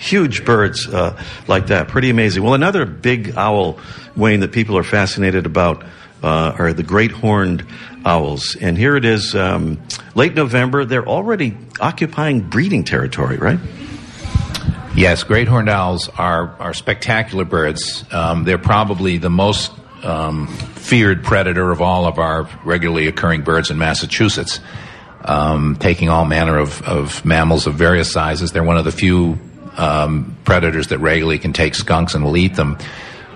huge 0.00 0.44
birds 0.44 0.88
uh, 0.88 1.22
like 1.46 1.68
that. 1.68 1.88
Pretty 1.88 2.10
amazing. 2.10 2.42
Well, 2.42 2.54
another 2.54 2.86
big 2.86 3.36
owl, 3.36 3.78
Wayne, 4.16 4.40
that 4.40 4.52
people 4.52 4.76
are 4.76 4.84
fascinated 4.84 5.46
about 5.46 5.84
uh, 6.22 6.54
are 6.58 6.72
the 6.72 6.82
great 6.82 7.10
horned 7.10 7.64
owls. 8.04 8.56
And 8.60 8.76
here 8.76 8.96
it 8.96 9.04
is, 9.04 9.34
um, 9.34 9.80
late 10.14 10.34
November. 10.34 10.84
They're 10.84 11.06
already 11.06 11.56
occupying 11.80 12.40
breeding 12.40 12.84
territory, 12.84 13.36
right? 13.36 13.58
Yes, 14.94 15.22
great 15.22 15.48
horned 15.48 15.68
owls 15.68 16.08
are, 16.08 16.48
are 16.58 16.74
spectacular 16.74 17.44
birds. 17.44 18.04
Um, 18.12 18.44
they're 18.44 18.58
probably 18.58 19.18
the 19.18 19.30
most 19.30 19.72
um, 20.02 20.48
feared 20.48 21.22
predator 21.22 21.70
of 21.70 21.80
all 21.80 22.06
of 22.06 22.18
our 22.18 22.48
regularly 22.64 23.06
occurring 23.06 23.42
birds 23.42 23.70
in 23.70 23.78
Massachusetts, 23.78 24.60
um, 25.24 25.76
taking 25.76 26.08
all 26.08 26.24
manner 26.24 26.58
of, 26.58 26.82
of 26.82 27.24
mammals 27.24 27.66
of 27.66 27.74
various 27.74 28.10
sizes. 28.10 28.52
They're 28.52 28.64
one 28.64 28.78
of 28.78 28.84
the 28.84 28.92
few 28.92 29.38
um, 29.76 30.36
predators 30.44 30.88
that 30.88 30.98
regularly 30.98 31.38
can 31.38 31.52
take 31.52 31.74
skunks 31.74 32.14
and 32.14 32.24
will 32.24 32.36
eat 32.36 32.54
them. 32.54 32.76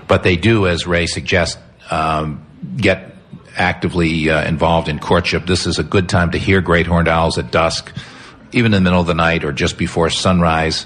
But 0.07 0.23
they 0.23 0.35
do, 0.35 0.67
as 0.67 0.85
Ray 0.85 1.07
suggests, 1.07 1.59
um, 1.89 2.45
get 2.77 3.15
actively 3.55 4.29
uh, 4.29 4.47
involved 4.47 4.87
in 4.89 4.99
courtship. 4.99 5.45
This 5.45 5.65
is 5.65 5.79
a 5.79 5.83
good 5.83 6.09
time 6.09 6.31
to 6.31 6.37
hear 6.37 6.61
great 6.61 6.87
horned 6.87 7.07
owls 7.07 7.37
at 7.37 7.51
dusk, 7.51 7.91
even 8.51 8.73
in 8.73 8.83
the 8.83 8.89
middle 8.89 9.01
of 9.01 9.07
the 9.07 9.13
night 9.13 9.43
or 9.43 9.51
just 9.51 9.77
before 9.77 10.09
sunrise. 10.09 10.85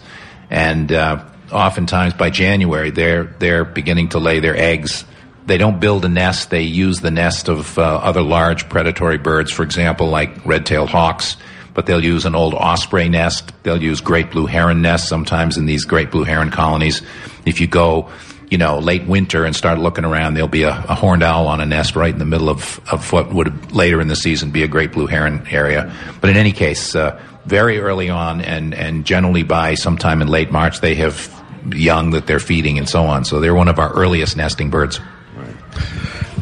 And 0.50 0.92
uh, 0.92 1.26
oftentimes 1.52 2.14
by 2.14 2.30
January, 2.30 2.92
they're 2.92 3.36
they're 3.40 3.66
beginning 3.66 4.10
to 4.10 4.20
lay 4.20 4.40
their 4.40 4.56
eggs. 4.56 5.06
They 5.46 5.58
don't 5.58 5.80
build 5.80 6.06
a 6.06 6.10
nest; 6.10 6.50
they 6.50 6.64
use 6.64 7.02
the 7.02 7.12
nest 7.12 7.50
of 7.50 7.78
uh, 7.78 7.82
other 7.82 8.22
large 8.22 8.70
predatory 8.70 9.18
birds, 9.18 9.52
for 9.52 9.64
example, 9.64 10.08
like 10.08 10.46
red-tailed 10.46 10.90
hawks 10.90 11.38
but 11.80 11.86
they'll 11.86 12.04
use 12.04 12.26
an 12.26 12.36
old 12.36 12.54
osprey 12.54 13.08
nest. 13.08 13.54
They'll 13.64 13.82
use 13.82 14.02
great 14.02 14.32
blue 14.32 14.48
heron 14.48 14.82
nests 14.82 15.08
sometimes 15.08 15.56
in 15.56 15.66
these 15.66 15.86
great 15.86 16.12
blue 16.12 16.26
heron 16.26 16.52
colonies. 16.52 17.02
If 17.46 17.62
you 17.62 17.68
go, 17.68 18.10
you 18.50 18.58
know, 18.58 18.80
late 18.80 19.06
winter 19.06 19.46
and 19.46 19.56
start 19.56 19.78
looking 19.80 20.06
around, 20.06 20.34
there'll 20.34 20.48
be 20.48 20.64
a, 20.64 20.70
a 20.70 20.96
horned 20.96 21.24
owl 21.24 21.48
on 21.48 21.62
a 21.62 21.66
nest 21.66 21.96
right 21.96 22.12
in 22.12 22.20
the 22.20 22.26
middle 22.26 22.50
of, 22.50 22.80
of 22.92 23.12
what 23.12 23.34
would 23.34 23.72
later 23.72 24.02
in 24.02 24.08
the 24.08 24.16
season 24.16 24.52
be 24.52 24.64
a 24.64 24.68
great 24.68 24.92
blue 24.92 25.06
heron 25.06 25.46
area. 25.52 25.94
But 26.20 26.32
in 26.32 26.38
any 26.38 26.52
case, 26.52 26.96
uh, 26.96 27.22
very 27.46 27.80
early 27.80 28.10
on 28.10 28.42
and, 28.42 28.74
and 28.74 29.06
generally 29.06 29.44
by 29.44 29.76
sometime 29.76 30.22
in 30.22 30.28
late 30.28 30.52
March, 30.52 30.82
they 30.82 30.96
have 30.96 31.36
young 31.72 32.12
that 32.12 32.26
they're 32.26 32.40
feeding 32.40 32.78
and 32.78 32.90
so 32.90 33.04
on. 33.04 33.26
So 33.26 33.40
they're 33.40 33.56
one 33.56 33.68
of 33.68 33.80
our 33.80 33.94
earliest 33.94 34.36
nesting 34.36 34.70
birds. 34.70 35.00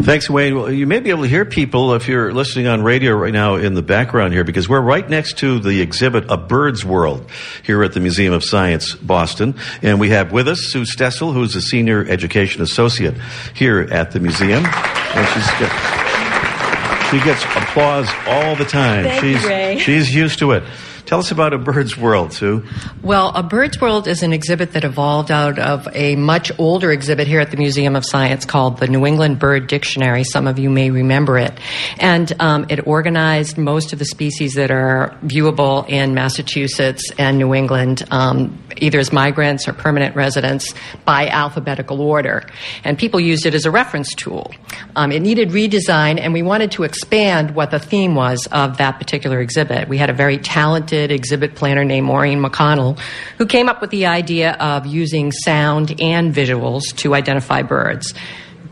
Thanks, 0.07 0.29
Wayne. 0.29 0.55
Well, 0.55 0.71
you 0.71 0.87
may 0.87 1.01
be 1.01 1.09
able 1.09 1.23
to 1.23 1.27
hear 1.27 1.43
people 1.43 1.93
if 1.93 2.07
you're 2.07 2.31
listening 2.33 2.65
on 2.65 2.81
radio 2.81 3.11
right 3.11 3.33
now 3.33 3.55
in 3.55 3.73
the 3.73 3.81
background 3.81 4.31
here 4.31 4.45
because 4.45 4.69
we're 4.69 4.79
right 4.79 5.07
next 5.09 5.39
to 5.39 5.59
the 5.59 5.81
exhibit 5.81 6.31
A 6.31 6.37
Bird's 6.37 6.85
World 6.85 7.29
here 7.61 7.83
at 7.83 7.91
the 7.91 7.99
Museum 7.99 8.31
of 8.31 8.41
Science, 8.41 8.95
Boston. 8.95 9.55
And 9.81 9.99
we 9.99 10.11
have 10.11 10.31
with 10.31 10.47
us 10.47 10.61
Sue 10.61 10.85
Stessel, 10.85 11.33
who's 11.33 11.57
a 11.57 11.61
senior 11.61 12.05
education 12.05 12.61
associate 12.61 13.15
here 13.53 13.81
at 13.81 14.11
the 14.11 14.21
museum. 14.21 14.63
And 14.65 15.27
she's 15.27 15.51
got, 15.59 17.11
she 17.11 17.19
gets 17.19 17.43
applause 17.43 18.09
all 18.27 18.55
the 18.55 18.63
time. 18.63 19.03
Thank 19.03 19.21
she's, 19.21 19.43
you, 19.43 19.79
she's 19.79 20.15
used 20.15 20.39
to 20.39 20.53
it. 20.53 20.63
Tell 21.07 21.19
us 21.19 21.31
about 21.31 21.53
A 21.53 21.57
Bird's 21.57 21.95
World, 21.95 22.33
Sue. 22.33 22.65
Well, 23.01 23.31
A 23.33 23.41
Bird's 23.41 23.79
World 23.79 24.09
is 24.09 24.23
an 24.23 24.33
exhibit 24.33 24.73
that 24.73 24.83
evolved 24.83 25.31
out 25.31 25.57
of 25.57 25.87
a 25.93 26.17
much 26.17 26.51
older 26.59 26.91
exhibit 26.91 27.27
here 27.27 27.39
at 27.39 27.49
the 27.49 27.55
Museum 27.55 27.95
of 27.95 28.05
Science 28.05 28.43
called 28.43 28.79
the 28.79 28.87
New 28.87 29.05
England 29.05 29.39
Bird 29.39 29.67
Dictionary. 29.67 30.25
Some 30.25 30.47
of 30.47 30.59
you 30.59 30.69
may 30.69 30.89
remember 30.89 31.37
it. 31.37 31.57
And 31.97 32.33
um, 32.41 32.65
it 32.67 32.85
organized 32.85 33.57
most 33.57 33.93
of 33.93 33.99
the 33.99 34.05
species 34.05 34.55
that 34.55 34.69
are 34.69 35.17
viewable 35.23 35.87
in 35.87 36.13
Massachusetts 36.13 37.09
and 37.17 37.37
New 37.37 37.53
England, 37.53 38.03
um, 38.11 38.61
either 38.75 38.99
as 38.99 39.13
migrants 39.13 39.65
or 39.65 39.71
permanent 39.71 40.13
residents, 40.13 40.73
by 41.05 41.29
alphabetical 41.29 42.01
order. 42.01 42.43
And 42.83 42.97
people 42.97 43.21
used 43.21 43.45
it 43.45 43.53
as 43.53 43.65
a 43.65 43.71
reference 43.71 44.13
tool. 44.13 44.53
Um, 44.97 45.13
it 45.13 45.21
needed 45.21 45.51
redesign, 45.51 46.19
and 46.19 46.33
we 46.33 46.41
wanted 46.41 46.71
to 46.71 46.83
expand 46.83 47.55
what 47.55 47.71
the 47.71 47.79
theme 47.79 48.13
was 48.13 48.45
of 48.51 48.77
that 48.79 48.99
particular 48.99 49.39
exhibit. 49.39 49.87
We 49.87 49.97
had 49.97 50.09
a 50.09 50.13
very 50.13 50.37
talented 50.37 50.96
exhibit 51.11 51.55
planner 51.55 51.83
named 51.83 52.07
Maureen 52.07 52.39
McConnell 52.39 52.99
who 53.37 53.45
came 53.45 53.69
up 53.69 53.81
with 53.81 53.89
the 53.89 54.05
idea 54.05 54.53
of 54.53 54.85
using 54.85 55.31
sound 55.31 55.99
and 56.01 56.33
visuals 56.33 56.83
to 56.97 57.13
identify 57.13 57.61
birds. 57.61 58.13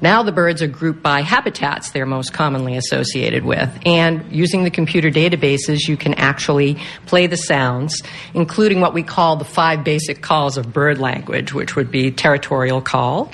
now 0.02 0.24
the 0.24 0.32
birds 0.32 0.62
are 0.62 0.68
grouped 0.68 1.02
by 1.02 1.22
habitats 1.22 1.92
they're 1.92 2.06
most 2.06 2.34
commonly 2.34 2.76
associated 2.78 3.44
with. 3.44 3.70
And 3.86 4.32
using 4.32 4.64
the 4.64 4.72
computer 4.72 5.10
databases, 5.10 5.88
you 5.88 5.98
can 5.98 6.14
actually 6.16 6.78
play 7.06 7.28
the 7.28 7.38
sounds, 7.38 8.04
including 8.34 8.82
what 8.82 8.94
we 8.94 9.04
call 9.04 9.38
the 9.38 9.46
five 9.46 9.84
basic 9.84 10.22
calls 10.22 10.58
of 10.58 10.74
bird 10.74 11.00
language, 11.00 11.54
which 11.54 11.76
would 11.76 11.92
be 11.92 12.12
territorial 12.12 12.82
call, 12.82 13.32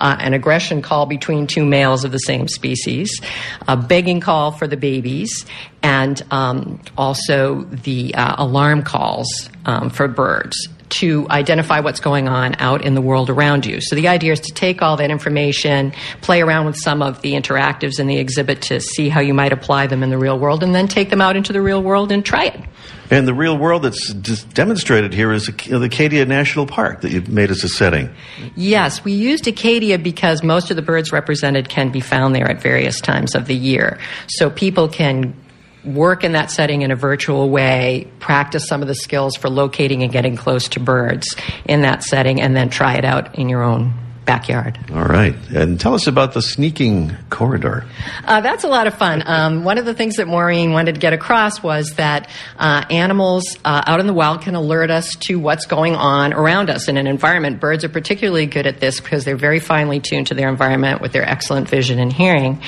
uh, 0.00 0.16
an 0.20 0.34
aggression 0.34 0.82
call 0.82 1.06
between 1.06 1.46
two 1.46 1.64
males 1.64 2.04
of 2.04 2.12
the 2.12 2.18
same 2.18 2.48
species, 2.48 3.20
a 3.68 3.76
begging 3.76 4.20
call 4.20 4.52
for 4.52 4.66
the 4.66 4.76
babies, 4.76 5.46
and 5.82 6.22
um, 6.30 6.80
also 6.96 7.62
the 7.62 8.14
uh, 8.14 8.34
alarm 8.38 8.82
calls 8.82 9.50
um, 9.66 9.90
for 9.90 10.08
birds 10.08 10.68
to 10.92 11.26
identify 11.30 11.80
what's 11.80 12.00
going 12.00 12.28
on 12.28 12.54
out 12.58 12.84
in 12.84 12.94
the 12.94 13.00
world 13.00 13.30
around 13.30 13.66
you. 13.66 13.80
So 13.80 13.96
the 13.96 14.08
idea 14.08 14.32
is 14.32 14.40
to 14.40 14.52
take 14.52 14.82
all 14.82 14.96
that 14.96 15.10
information, 15.10 15.92
play 16.20 16.40
around 16.40 16.66
with 16.66 16.76
some 16.76 17.02
of 17.02 17.22
the 17.22 17.32
interactives 17.32 17.98
in 17.98 18.06
the 18.06 18.18
exhibit 18.18 18.62
to 18.62 18.80
see 18.80 19.08
how 19.08 19.20
you 19.20 19.34
might 19.34 19.52
apply 19.52 19.86
them 19.86 20.02
in 20.02 20.10
the 20.10 20.18
real 20.18 20.38
world, 20.38 20.62
and 20.62 20.74
then 20.74 20.88
take 20.88 21.10
them 21.10 21.20
out 21.20 21.36
into 21.36 21.52
the 21.52 21.60
real 21.60 21.82
world 21.82 22.12
and 22.12 22.24
try 22.24 22.44
it. 22.44 22.60
And 23.10 23.28
the 23.28 23.34
real 23.34 23.58
world 23.58 23.82
that's 23.82 24.12
demonstrated 24.54 25.12
here 25.12 25.32
is 25.32 25.46
the 25.46 25.82
Acadia 25.82 26.24
National 26.24 26.66
Park 26.66 27.02
that 27.02 27.12
you've 27.12 27.28
made 27.28 27.50
as 27.50 27.62
a 27.62 27.68
setting. 27.68 28.08
Yes, 28.56 29.04
we 29.04 29.12
used 29.12 29.46
Acadia 29.46 29.98
because 29.98 30.42
most 30.42 30.70
of 30.70 30.76
the 30.76 30.82
birds 30.82 31.12
represented 31.12 31.68
can 31.68 31.90
be 31.90 32.00
found 32.00 32.34
there 32.34 32.48
at 32.48 32.62
various 32.62 33.00
times 33.00 33.34
of 33.34 33.46
the 33.46 33.54
year. 33.54 33.98
So 34.28 34.48
people 34.48 34.88
can 34.88 35.34
work 35.84 36.24
in 36.24 36.32
that 36.32 36.50
setting 36.50 36.82
in 36.82 36.90
a 36.90 36.96
virtual 36.96 37.50
way, 37.50 38.08
practice 38.20 38.66
some 38.66 38.82
of 38.82 38.88
the 38.88 38.94
skills 38.94 39.36
for 39.36 39.48
locating 39.48 40.02
and 40.02 40.12
getting 40.12 40.36
close 40.36 40.68
to 40.68 40.80
birds 40.80 41.34
in 41.64 41.82
that 41.82 42.02
setting, 42.02 42.40
and 42.40 42.54
then 42.54 42.70
try 42.70 42.94
it 42.94 43.04
out 43.04 43.38
in 43.38 43.48
your 43.48 43.62
own 43.62 43.92
backyard. 44.24 44.78
All 44.92 45.04
right. 45.04 45.34
And 45.54 45.80
tell 45.80 45.94
us 45.94 46.06
about 46.06 46.34
the 46.34 46.42
sneaking 46.42 47.16
corridor. 47.30 47.84
Uh, 48.24 48.40
that's 48.40 48.64
a 48.64 48.68
lot 48.68 48.86
of 48.86 48.94
fun. 48.94 49.22
Um, 49.26 49.64
one 49.64 49.78
of 49.78 49.84
the 49.84 49.94
things 49.94 50.16
that 50.16 50.28
Maureen 50.28 50.72
wanted 50.72 50.94
to 50.94 51.00
get 51.00 51.12
across 51.12 51.62
was 51.62 51.94
that 51.96 52.28
uh, 52.58 52.84
animals 52.90 53.56
uh, 53.64 53.82
out 53.86 54.00
in 54.00 54.06
the 54.06 54.12
wild 54.12 54.42
can 54.42 54.54
alert 54.54 54.90
us 54.90 55.16
to 55.16 55.38
what's 55.38 55.66
going 55.66 55.96
on 55.96 56.32
around 56.32 56.70
us 56.70 56.88
in 56.88 56.96
an 56.96 57.06
environment. 57.06 57.60
Birds 57.60 57.84
are 57.84 57.88
particularly 57.88 58.46
good 58.46 58.66
at 58.66 58.80
this 58.80 59.00
because 59.00 59.24
they're 59.24 59.36
very 59.36 59.60
finely 59.60 60.00
tuned 60.00 60.28
to 60.28 60.34
their 60.34 60.48
environment 60.48 61.00
with 61.00 61.12
their 61.12 61.28
excellent 61.28 61.68
vision 61.68 61.98
and 61.98 62.12
hearing. 62.12 62.62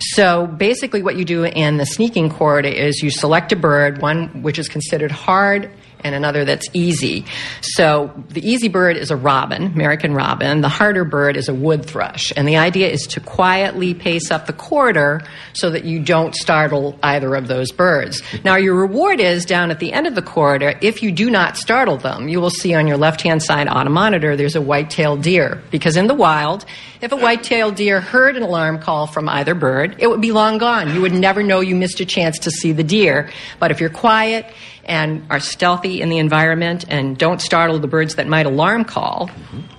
So 0.00 0.46
basically, 0.46 1.02
what 1.02 1.16
you 1.16 1.24
do 1.24 1.44
in 1.44 1.76
the 1.76 1.86
sneaking 1.86 2.30
corridor 2.30 2.68
is 2.68 3.02
you 3.02 3.10
select 3.10 3.52
a 3.52 3.56
bird, 3.56 4.00
one 4.00 4.42
which 4.42 4.58
is 4.58 4.68
considered 4.68 5.10
hard 5.10 5.70
and 6.04 6.14
another 6.14 6.44
that's 6.44 6.66
easy. 6.72 7.24
So 7.60 8.12
the 8.28 8.48
easy 8.48 8.68
bird 8.68 8.96
is 8.96 9.10
a 9.10 9.16
robin, 9.16 9.66
American 9.66 10.14
robin. 10.14 10.60
The 10.60 10.68
harder 10.68 11.04
bird 11.04 11.36
is 11.36 11.48
a 11.48 11.54
wood 11.54 11.84
thrush. 11.84 12.32
And 12.36 12.46
the 12.46 12.56
idea 12.56 12.88
is 12.88 13.06
to 13.08 13.20
quietly 13.20 13.94
pace 13.94 14.30
up 14.30 14.46
the 14.46 14.52
corridor 14.52 15.22
so 15.52 15.70
that 15.70 15.84
you 15.84 16.00
don't 16.00 16.34
startle 16.34 16.98
either 17.02 17.34
of 17.34 17.48
those 17.48 17.72
birds. 17.72 18.22
Now, 18.44 18.56
your 18.56 18.74
reward 18.74 19.20
is 19.20 19.44
down 19.44 19.70
at 19.70 19.78
the 19.78 19.92
end 19.92 20.06
of 20.06 20.14
the 20.14 20.22
corridor, 20.22 20.78
if 20.80 21.02
you 21.02 21.12
do 21.12 21.30
not 21.30 21.56
startle 21.56 21.96
them, 21.96 22.28
you 22.28 22.40
will 22.40 22.50
see 22.50 22.74
on 22.74 22.86
your 22.86 22.96
left 22.96 23.22
hand 23.22 23.42
side 23.42 23.68
on 23.68 23.86
a 23.86 23.90
monitor 23.90 24.36
there's 24.36 24.56
a 24.56 24.60
white 24.60 24.90
tailed 24.90 25.22
deer. 25.22 25.62
Because 25.70 25.96
in 25.96 26.06
the 26.06 26.14
wild, 26.14 26.64
if 27.00 27.12
a 27.12 27.16
white 27.16 27.42
tailed 27.42 27.76
deer 27.76 28.00
heard 28.00 28.36
an 28.36 28.42
alarm 28.42 28.78
call 28.78 29.06
from 29.06 29.28
either 29.28 29.54
bird, 29.54 29.96
it 29.98 30.08
would 30.08 30.20
be 30.20 30.32
long 30.32 30.58
gone. 30.58 30.94
You 30.94 31.00
would 31.00 31.12
never 31.12 31.42
know 31.42 31.60
you 31.60 31.74
missed 31.74 32.00
a 32.00 32.04
chance 32.04 32.38
to 32.40 32.50
see 32.50 32.72
the 32.72 32.84
deer. 32.84 33.30
But 33.58 33.70
if 33.70 33.80
you're 33.80 33.90
quiet 33.90 34.46
and 34.84 35.24
are 35.30 35.40
stealthy 35.40 36.00
in 36.00 36.08
the 36.08 36.18
environment 36.18 36.84
and 36.88 37.16
don't 37.16 37.40
startle 37.40 37.78
the 37.78 37.88
birds 37.88 38.16
that 38.16 38.26
might 38.26 38.46
alarm 38.46 38.84
call, 38.84 39.30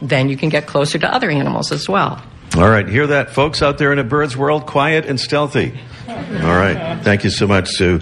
then 0.02 0.30
you 0.30 0.38
can 0.38 0.50
get 0.50 0.68
closer 0.68 0.98
to 1.00 1.14
other 1.14 1.30
animals 1.30 1.72
as 1.72 1.88
well. 1.90 2.22
All 2.56 2.70
right, 2.70 2.88
hear 2.88 3.08
that, 3.08 3.30
folks 3.30 3.62
out 3.62 3.78
there 3.78 3.94
in 3.94 4.00
a 4.00 4.04
bird's 4.04 4.36
world, 4.36 4.66
quiet 4.66 5.06
and 5.06 5.18
stealthy. 5.20 5.80
All 6.08 6.16
right, 6.16 7.02
thank 7.02 7.24
you 7.24 7.30
so 7.30 7.48
much, 7.48 7.70
Sue. 7.70 8.02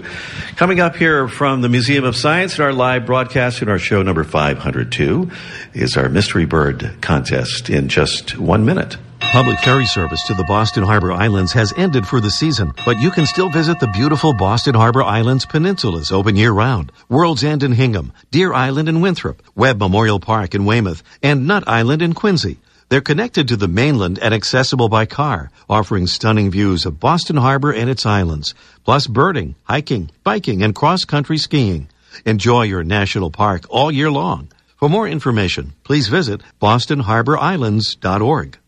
Coming 0.56 0.80
up 0.80 0.96
here 0.96 1.28
from 1.28 1.60
the 1.60 1.68
Museum 1.68 2.04
of 2.04 2.16
Science 2.16 2.58
in 2.58 2.64
our 2.64 2.72
live 2.72 3.06
broadcast 3.06 3.62
in 3.62 3.68
our 3.68 3.78
show 3.78 4.02
number 4.02 4.24
502 4.24 5.30
is 5.72 5.96
our 5.96 6.08
Mystery 6.08 6.46
Bird 6.46 6.96
contest 7.00 7.70
in 7.70 7.88
just 7.88 8.36
one 8.38 8.64
minute. 8.64 8.96
Public 9.20 9.60
ferry 9.60 9.86
service 9.86 10.24
to 10.26 10.34
the 10.34 10.44
Boston 10.44 10.82
Harbor 10.82 11.12
Islands 11.12 11.52
has 11.52 11.72
ended 11.76 12.04
for 12.04 12.20
the 12.20 12.32
season, 12.32 12.72
but 12.84 12.98
you 13.00 13.12
can 13.12 13.26
still 13.26 13.48
visit 13.48 13.78
the 13.78 13.86
beautiful 13.86 14.32
Boston 14.32 14.74
Harbor 14.74 15.04
Islands 15.04 15.46
peninsulas 15.46 16.10
open 16.10 16.34
year 16.34 16.50
round. 16.50 16.90
World's 17.08 17.44
End 17.44 17.62
in 17.62 17.70
Hingham, 17.70 18.12
Deer 18.32 18.52
Island 18.52 18.88
in 18.88 19.00
Winthrop, 19.00 19.40
Webb 19.54 19.78
Memorial 19.78 20.18
Park 20.18 20.56
in 20.56 20.64
Weymouth, 20.64 21.04
and 21.22 21.46
Nut 21.46 21.62
Island 21.68 22.02
in 22.02 22.12
Quincy. 22.12 22.58
They're 22.88 23.00
connected 23.00 23.46
to 23.48 23.56
the 23.56 23.68
mainland 23.68 24.18
and 24.18 24.34
accessible 24.34 24.88
by 24.88 25.06
car, 25.06 25.52
offering 25.68 26.08
stunning 26.08 26.50
views 26.50 26.84
of 26.84 26.98
Boston 26.98 27.36
Harbor 27.36 27.72
and 27.72 27.88
its 27.88 28.04
islands, 28.04 28.52
plus 28.84 29.06
birding, 29.06 29.54
hiking, 29.62 30.10
biking, 30.24 30.64
and 30.64 30.74
cross-country 30.74 31.38
skiing. 31.38 31.88
Enjoy 32.26 32.62
your 32.62 32.82
national 32.82 33.30
park 33.30 33.62
all 33.68 33.92
year 33.92 34.10
long. 34.10 34.48
For 34.76 34.88
more 34.88 35.06
information, 35.06 35.74
please 35.84 36.08
visit 36.08 36.40
bostonharborislands.org. 36.60 38.58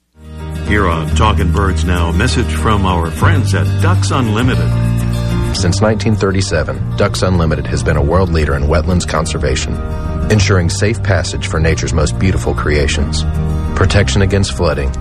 Here 0.66 0.87
on 0.87 1.09
Talking 1.16 1.53
Birds 1.53 1.85
Now, 1.85 2.09
a 2.09 2.12
message 2.12 2.55
from 2.55 2.87
our 2.87 3.11
friends 3.11 3.55
at 3.55 3.66
Ducks 3.83 4.11
Unlimited. 4.11 4.68
Since 5.55 5.81
1937, 5.83 6.96
Ducks 6.96 7.22
Unlimited 7.22 7.66
has 7.66 7.83
been 7.83 7.96
a 7.96 8.03
world 8.03 8.31
leader 8.31 8.55
in 8.55 8.62
wetlands 8.62 9.07
conservation, 9.07 9.75
ensuring 10.31 10.70
safe 10.70 11.03
passage 11.03 11.46
for 11.46 11.61
nature's 11.61 11.92
most 11.92 12.18
beautiful 12.18 12.55
creations 12.55 13.22
protection 13.77 14.22
against 14.22 14.57
flooding, 14.57 14.94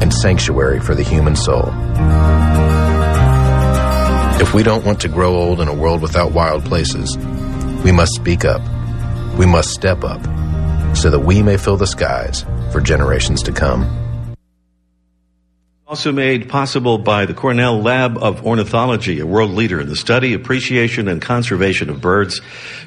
and 0.00 0.12
sanctuary 0.12 0.80
for 0.80 0.94
the 0.94 1.02
human 1.02 1.34
soul. 1.34 1.68
If 4.40 4.54
we 4.54 4.62
don't 4.62 4.84
want 4.84 5.00
to 5.00 5.08
grow 5.08 5.34
old 5.34 5.60
in 5.60 5.68
a 5.68 5.74
world 5.74 6.02
without 6.02 6.32
wild 6.32 6.64
places, 6.64 7.16
we 7.84 7.92
must 7.92 8.14
speak 8.14 8.44
up. 8.44 8.62
We 9.36 9.46
must 9.46 9.70
step 9.70 10.04
up 10.04 10.20
so 10.96 11.10
that 11.10 11.20
we 11.20 11.42
may 11.42 11.56
fill 11.56 11.76
the 11.76 11.86
skies 11.86 12.44
for 12.70 12.80
generations 12.80 13.42
to 13.44 13.52
come. 13.52 14.01
Also 15.92 16.10
made 16.10 16.48
possible 16.48 16.96
by 16.96 17.26
the 17.26 17.34
Cornell 17.34 17.82
Lab 17.82 18.16
of 18.16 18.46
Ornithology, 18.46 19.20
a 19.20 19.26
world 19.26 19.50
leader 19.50 19.78
in 19.78 19.90
the 19.90 19.94
study, 19.94 20.32
appreciation, 20.32 21.06
and 21.06 21.20
conservation 21.20 21.90
of 21.90 22.00
birds. 22.00 22.40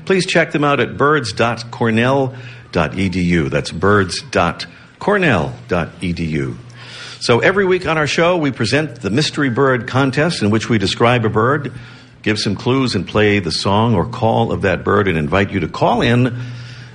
Please 0.06 0.26
check 0.26 0.52
them 0.52 0.64
out 0.64 0.80
at 0.80 0.98
birds.cornell.edu. 0.98 3.50
That's 3.52 3.72
birds.cornell.edu 3.72 6.58
So 7.20 7.40
every 7.42 7.66
week 7.66 7.86
on 7.86 8.00
our 8.00 8.08
show, 8.08 8.38
we 8.38 8.52
present 8.52 9.02
the 9.02 9.12
Mystery 9.12 9.52
Bird 9.52 9.88
Contest 9.88 10.42
in 10.42 10.50
which 10.50 10.68
we 10.68 10.80
describe 10.80 11.26
a 11.26 11.30
bird, 11.30 11.74
give 12.24 12.40
some 12.40 12.56
clues, 12.56 12.96
and 12.96 13.08
play 13.08 13.38
the 13.38 13.52
song 13.52 13.94
or 13.94 14.08
call 14.08 14.52
of 14.52 14.64
that 14.64 14.84
bird 14.84 15.08
and 15.08 15.16
invite 15.16 15.52
you 15.52 15.60
to 15.60 15.68
call 15.68 16.02
in 16.02 16.36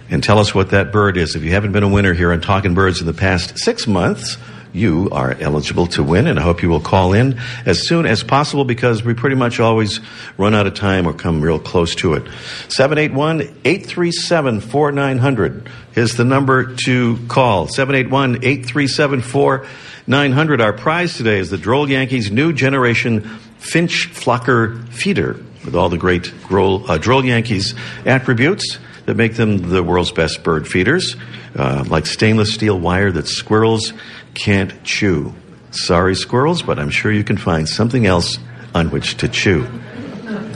and 0.09 0.25
tell 0.25 0.41
us 0.41 0.53
what 0.53 0.71
that 0.71 0.91
bird 0.91 1.17
is. 1.17 1.37
If 1.37 1.45
you 1.45 1.53
haven't 1.53 1.71
been 1.71 1.85
a 1.85 1.89
winner 1.89 2.15
here 2.15 2.33
on 2.33 2.41
Talking 2.41 2.75
Birds 2.75 3.01
in 3.01 3.07
the 3.07 3.15
past 3.15 3.61
six 3.61 3.87
months, 3.87 4.37
you 4.73 5.09
are 5.11 5.33
eligible 5.41 5.87
to 5.89 6.03
win, 6.03 6.27
and 6.27 6.39
I 6.39 6.43
hope 6.43 6.63
you 6.63 6.69
will 6.69 6.81
call 6.81 7.13
in 7.13 7.39
as 7.67 7.87
soon 7.87 8.07
as 8.07 8.23
possible 8.23 8.65
because 8.65 9.03
we 9.03 9.15
pretty 9.15 9.37
much 9.37 9.61
always 9.61 10.01
run 10.39 10.55
out 10.55 10.67
of 10.67 10.75
time 10.75 11.07
or 11.07 11.13
come 11.13 11.41
real 11.41 11.59
close 11.59 11.95
to 11.97 12.15
it. 12.15 12.25
781 12.69 13.43
837 13.65 14.61
4900 14.61 15.69
is 15.95 16.17
the 16.17 16.25
number 16.25 16.75
to 16.85 17.19
call. 17.29 17.67
781 17.67 18.45
837 18.45 19.23
4900. 19.23 20.61
Our 20.61 20.73
prize 20.73 21.17
today 21.17 21.39
is 21.39 21.51
the 21.51 21.59
Droll 21.59 21.89
Yankees 21.89 22.31
New 22.31 22.53
Generation 22.53 23.23
Finch 23.59 24.09
Flocker 24.13 24.89
Feeder 24.89 25.37
with 25.65 25.75
all 25.75 25.89
the 25.89 25.99
great 25.99 26.33
Droll, 26.49 26.91
uh, 26.91 26.99
Droll 26.99 27.25
Yankees 27.25 27.75
attributes 28.07 28.79
that 29.07 29.17
make 29.17 29.35
them 29.35 29.59
the 29.71 29.83
world's 29.83 30.13
best 30.13 30.43
bird 30.43 30.69
feeders, 30.69 31.17
uh, 31.57 31.85
like 31.89 32.07
stainless 32.07 32.55
steel 32.55 32.79
wire 32.79 33.11
that 33.11 33.27
squirrels 33.27 33.93
can't 34.41 34.83
chew. 34.85 35.35
Sorry, 35.71 36.15
squirrels, 36.15 36.63
but 36.63 36.79
I'm 36.79 36.91
sure 36.91 37.13
you 37.13 37.25
can 37.25 37.37
find 37.37 37.69
something 37.69 38.07
else 38.07 38.39
on 38.75 38.91
which 38.91 39.19
to 39.19 39.29
chew. 39.29 39.67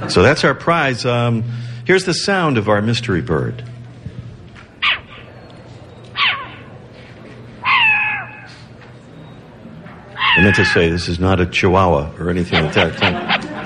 So 0.09 0.23
that's 0.23 0.45
our 0.45 0.55
prize. 0.55 1.05
Um, 1.05 1.45
here's 1.85 2.05
the 2.05 2.15
sound 2.15 2.59
of 2.59 2.69
our 2.69 2.81
mystery 2.83 3.21
bird. 3.21 3.63
I 10.37 10.41
meant 10.41 10.57
to 10.57 10.65
say 10.65 10.91
this 10.91 11.09
is 11.09 11.21
not 11.21 11.41
a 11.41 11.47
chihuahua 11.47 12.13
or 12.19 12.29
anything 12.29 12.65
like 12.65 12.75
that. 12.75 13.61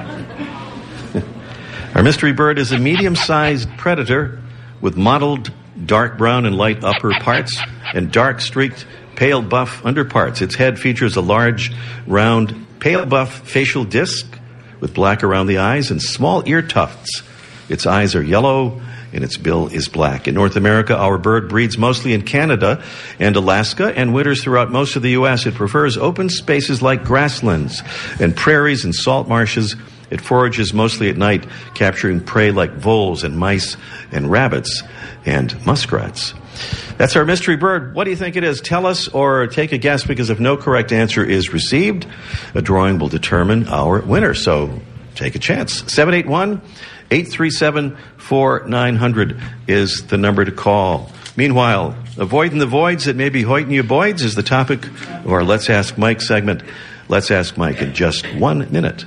Our 1.95 2.03
mystery 2.03 2.35
bird 2.35 2.59
is 2.59 2.73
a 2.73 2.79
medium 2.79 3.17
sized 3.17 3.71
predator 3.79 4.39
with 4.83 4.95
mottled 4.95 5.51
dark 5.87 6.19
brown 6.19 6.45
and 6.45 6.57
light 6.57 6.85
upper 6.85 7.13
parts 7.21 7.59
and 7.95 8.13
dark 8.13 8.43
streaked 8.43 8.87
pale 9.19 9.43
buff 9.43 9.85
underparts. 9.85 10.41
Its 10.41 10.55
head 10.55 10.79
features 10.79 11.17
a 11.17 11.21
large, 11.21 11.73
round, 12.07 12.55
pale 12.79 13.05
buff 13.05 13.41
facial 13.49 13.83
disc 13.83 14.25
with 14.79 14.95
black 14.95 15.25
around 15.25 15.49
the 15.49 15.59
eyes 15.59 15.91
and 15.91 16.01
small 16.01 16.49
ear 16.49 16.63
tufts. 16.63 17.25
Its 17.69 17.85
eyes 17.85 18.15
are 18.15 18.23
yellow 18.23 18.81
and 19.13 19.25
its 19.25 19.37
bill 19.37 19.67
is 19.67 19.89
black. 19.89 20.29
In 20.29 20.35
North 20.35 20.55
America, 20.55 20.97
our 20.97 21.19
bird 21.19 21.49
breeds 21.49 21.77
mostly 21.77 22.13
in 22.13 22.23
Canada 22.23 22.85
and 23.19 23.35
Alaska 23.35 23.93
and 23.97 24.15
winters 24.15 24.45
throughout 24.45 24.71
most 24.71 24.95
of 24.95 25.03
the 25.03 25.11
U.S. 25.11 25.47
It 25.47 25.55
prefers 25.55 25.99
open 25.99 26.29
spaces 26.29 26.81
like 26.81 27.03
grasslands 27.03 27.83
and 28.21 28.37
prairies 28.37 28.85
and 28.85 28.95
salt 28.95 29.27
marshes. 29.27 29.75
It 30.11 30.21
forages 30.21 30.73
mostly 30.73 31.09
at 31.09 31.17
night, 31.17 31.45
capturing 31.75 32.21
prey 32.21 32.53
like 32.53 32.75
voles 32.75 33.25
and 33.25 33.37
mice 33.37 33.77
and 34.13 34.31
rabbits 34.31 34.85
and 35.27 35.67
muskrats. 35.67 36.35
That's 36.97 37.17
our 37.17 37.25
mystery 37.25 37.57
bird. 37.57 37.95
What 37.95 38.05
do 38.05 38.11
you 38.11 38.17
think 38.17 38.37
it 38.37 38.45
is? 38.45 38.61
Tell 38.61 38.87
us 38.87 39.09
or 39.09 39.47
take 39.47 39.73
a 39.73 39.79
guess 39.79 40.05
because 40.05 40.31
if 40.31 40.41
no 40.41 40.57
correct 40.57 40.93
answer 40.93 41.25
is 41.25 41.53
received, 41.53 42.07
a 42.55 42.63
drawing 42.63 42.99
will 42.99 43.09
determine 43.09 43.69
our 43.69 44.01
winner. 44.01 44.35
So 44.35 44.81
take 45.15 45.35
a 45.35 45.39
chance. 45.39 45.75
781 45.93 46.61
837 47.11 47.97
4900 48.17 49.41
is 49.67 50.07
the 50.09 50.19
number 50.19 50.45
to 50.45 50.53
call. 50.53 51.11
Meanwhile, 51.37 51.97
avoiding 52.17 52.59
the 52.59 52.67
voids 52.67 53.05
that 53.05 53.15
may 53.15 53.29
be 53.29 53.43
hoiting 53.43 53.71
you 53.71 53.85
boys 53.85 54.23
is 54.23 54.35
the 54.35 54.43
topic 54.43 54.85
of 54.85 55.33
our 55.33 55.45
Let's 55.45 55.71
Ask 55.71 55.97
Mike 55.97 56.21
segment. 56.21 56.63
Let's 57.11 57.31
Ask 57.31 57.57
Mike 57.57 57.81
in 57.81 57.95
just 57.95 58.27
one 58.35 58.71
minute. 58.71 59.07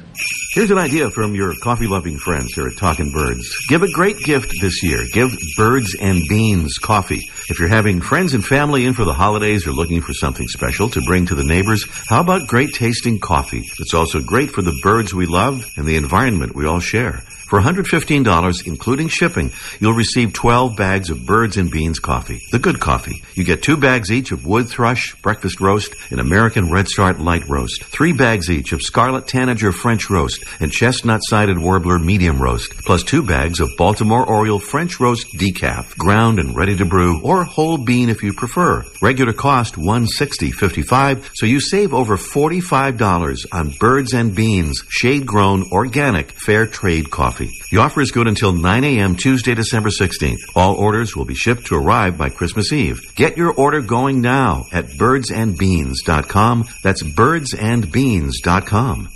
Here's 0.55 0.71
an 0.71 0.79
idea 0.79 1.11
from 1.11 1.35
your 1.35 1.53
coffee 1.61 1.85
loving 1.85 2.17
friends 2.17 2.51
here 2.55 2.65
at 2.65 2.75
Talking 2.75 3.11
Birds. 3.11 3.55
Give 3.69 3.83
a 3.83 3.91
great 3.91 4.17
gift 4.17 4.55
this 4.59 4.81
year. 4.81 5.05
Give 5.13 5.31
Birds 5.55 5.95
and 6.01 6.19
Beans 6.27 6.79
coffee. 6.79 7.29
If 7.47 7.59
you're 7.59 7.67
having 7.67 8.01
friends 8.01 8.33
and 8.33 8.43
family 8.43 8.87
in 8.87 8.95
for 8.95 9.05
the 9.05 9.13
holidays 9.13 9.67
or 9.67 9.71
looking 9.71 10.01
for 10.01 10.13
something 10.13 10.47
special 10.47 10.89
to 10.89 11.01
bring 11.01 11.27
to 11.27 11.35
the 11.35 11.43
neighbors, 11.43 11.85
how 12.09 12.21
about 12.21 12.47
great 12.47 12.73
tasting 12.73 13.19
coffee? 13.19 13.69
It's 13.77 13.93
also 13.93 14.19
great 14.19 14.49
for 14.49 14.63
the 14.63 14.79
birds 14.81 15.13
we 15.13 15.27
love 15.27 15.63
and 15.77 15.85
the 15.85 15.97
environment 15.97 16.55
we 16.55 16.65
all 16.65 16.79
share. 16.79 17.21
For 17.51 17.59
$115, 17.59 18.65
including 18.65 19.09
shipping, 19.09 19.51
you'll 19.81 19.91
receive 19.91 20.31
12 20.31 20.77
bags 20.77 21.09
of 21.09 21.25
Birds 21.25 21.57
and 21.57 21.69
Beans 21.69 21.99
coffee. 21.99 22.39
The 22.49 22.59
good 22.59 22.79
coffee. 22.79 23.23
You 23.33 23.43
get 23.43 23.61
two 23.61 23.75
bags 23.75 24.09
each 24.09 24.31
of 24.31 24.45
Wood 24.45 24.69
Thrush 24.69 25.15
Breakfast 25.15 25.59
Roast 25.59 25.93
and 26.11 26.21
American 26.21 26.71
Redstart 26.71 27.19
Light 27.19 27.45
Roast. 27.49 27.83
Three 27.83 28.13
bags 28.13 28.49
each 28.49 28.71
of 28.71 28.81
Scarlet 28.81 29.27
Tanager 29.27 29.73
French 29.73 30.09
Roast 30.09 30.45
and 30.61 30.71
Chestnut 30.71 31.19
Sided 31.25 31.59
Warbler 31.59 31.99
Medium 31.99 32.41
Roast. 32.41 32.71
Plus 32.85 33.03
two 33.03 33.21
bags 33.21 33.59
of 33.59 33.67
Baltimore 33.77 34.25
Oriole 34.25 34.57
French 34.57 35.01
Roast 35.01 35.27
Decaf, 35.37 35.97
ground 35.97 36.39
and 36.39 36.55
ready 36.55 36.77
to 36.77 36.85
brew, 36.85 37.19
or 37.21 37.43
whole 37.43 37.77
bean 37.77 38.07
if 38.07 38.23
you 38.23 38.31
prefer. 38.31 38.85
Regular 39.01 39.33
cost 39.33 39.75
$160.55, 39.75 41.31
so 41.33 41.45
you 41.45 41.59
save 41.59 41.93
over 41.93 42.15
$45 42.15 43.45
on 43.51 43.73
Birds 43.77 44.13
and 44.13 44.33
Beans, 44.33 44.81
shade 44.87 45.25
grown, 45.25 45.69
organic, 45.73 46.31
fair 46.31 46.65
trade 46.65 47.11
coffee. 47.11 47.40
The 47.69 47.77
offer 47.77 48.01
is 48.01 48.11
good 48.11 48.27
until 48.27 48.53
9 48.53 48.83
a.m. 48.83 49.15
Tuesday, 49.15 49.55
December 49.55 49.89
16th. 49.89 50.39
All 50.55 50.75
orders 50.75 51.15
will 51.15 51.25
be 51.25 51.35
shipped 51.35 51.67
to 51.67 51.75
arrive 51.75 52.17
by 52.17 52.29
Christmas 52.29 52.73
Eve. 52.73 53.13
Get 53.15 53.37
your 53.37 53.53
order 53.53 53.81
going 53.81 54.21
now 54.21 54.65
at 54.71 54.85
birdsandbeans.com. 54.85 56.65
That's 56.83 57.03
birdsandbeans.com. 57.03 59.09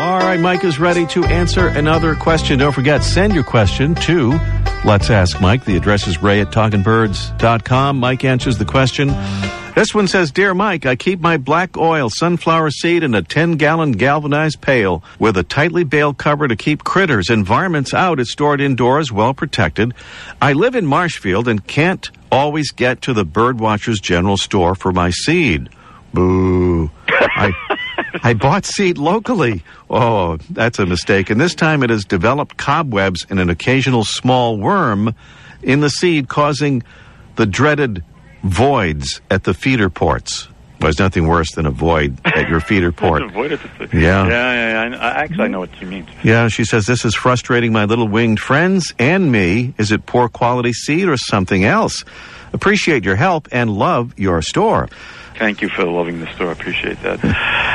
All 0.00 0.18
right, 0.18 0.40
Mike 0.40 0.64
is 0.64 0.78
ready 0.78 1.06
to 1.08 1.24
answer 1.24 1.68
another 1.68 2.14
question. 2.14 2.58
Don't 2.58 2.72
forget, 2.72 3.02
send 3.02 3.34
your 3.34 3.44
question 3.44 3.94
to 3.96 4.30
Let's 4.84 5.10
Ask 5.10 5.40
Mike. 5.40 5.64
The 5.64 5.76
address 5.76 6.06
is 6.06 6.22
ray 6.22 6.40
at 6.40 6.48
talkingbirds.com. 6.48 7.98
Mike 7.98 8.24
answers 8.24 8.56
the 8.56 8.64
question. 8.64 9.10
This 9.80 9.94
one 9.94 10.08
says, 10.08 10.30
Dear 10.30 10.52
Mike, 10.52 10.84
I 10.84 10.94
keep 10.94 11.20
my 11.20 11.38
black 11.38 11.78
oil 11.78 12.10
sunflower 12.10 12.70
seed 12.70 13.02
in 13.02 13.14
a 13.14 13.22
10 13.22 13.56
gallon 13.56 13.92
galvanized 13.92 14.60
pail 14.60 15.02
with 15.18 15.38
a 15.38 15.42
tightly 15.42 15.84
baled 15.84 16.18
cover 16.18 16.46
to 16.46 16.54
keep 16.54 16.84
critters 16.84 17.30
and 17.30 17.46
varmints 17.46 17.94
out. 17.94 18.20
It's 18.20 18.30
stored 18.30 18.60
indoors, 18.60 19.10
well 19.10 19.32
protected. 19.32 19.94
I 20.42 20.52
live 20.52 20.74
in 20.74 20.84
Marshfield 20.84 21.48
and 21.48 21.66
can't 21.66 22.10
always 22.30 22.72
get 22.72 23.00
to 23.00 23.14
the 23.14 23.24
Birdwatchers 23.24 24.02
General 24.02 24.36
Store 24.36 24.74
for 24.74 24.92
my 24.92 25.08
seed. 25.08 25.70
Boo. 26.12 26.90
I, 27.08 27.50
I 28.22 28.34
bought 28.34 28.66
seed 28.66 28.98
locally. 28.98 29.64
Oh, 29.88 30.36
that's 30.50 30.78
a 30.78 30.84
mistake. 30.84 31.30
And 31.30 31.40
this 31.40 31.54
time 31.54 31.82
it 31.82 31.88
has 31.88 32.04
developed 32.04 32.58
cobwebs 32.58 33.24
and 33.30 33.40
an 33.40 33.48
occasional 33.48 34.04
small 34.04 34.58
worm 34.58 35.14
in 35.62 35.80
the 35.80 35.88
seed, 35.88 36.28
causing 36.28 36.82
the 37.36 37.46
dreaded 37.46 38.04
voids 38.42 39.20
at 39.30 39.44
the 39.44 39.54
feeder 39.54 39.90
ports. 39.90 40.48
There's 40.80 40.98
nothing 40.98 41.28
worse 41.28 41.52
than 41.54 41.66
a 41.66 41.70
void 41.70 42.18
at 42.24 42.48
your 42.48 42.60
feeder 42.60 42.90
port. 43.02 43.22
Avoid 43.22 43.52
it. 43.52 43.60
Yeah. 43.92 44.26
Yeah, 44.26 44.28
yeah, 44.28 44.88
yeah. 44.88 44.96
I, 44.96 45.10
actually, 45.24 45.44
I 45.44 45.48
know 45.48 45.60
what 45.60 45.68
she 45.78 45.84
means. 45.84 46.08
Yeah, 46.24 46.48
she 46.48 46.64
says 46.64 46.86
this 46.86 47.04
is 47.04 47.14
frustrating 47.14 47.70
my 47.70 47.84
little 47.84 48.08
winged 48.08 48.40
friends 48.40 48.94
and 48.98 49.30
me. 49.30 49.74
Is 49.76 49.92
it 49.92 50.06
poor 50.06 50.30
quality 50.30 50.72
seed 50.72 51.06
or 51.06 51.18
something 51.18 51.64
else? 51.64 52.02
Appreciate 52.54 53.04
your 53.04 53.16
help 53.16 53.46
and 53.52 53.70
love 53.70 54.18
your 54.18 54.40
store. 54.40 54.88
Thank 55.40 55.62
you 55.62 55.70
for 55.70 55.84
loving 55.86 56.20
the 56.20 56.26
store. 56.34 56.50
I 56.50 56.52
appreciate 56.52 57.00
that. 57.02 57.18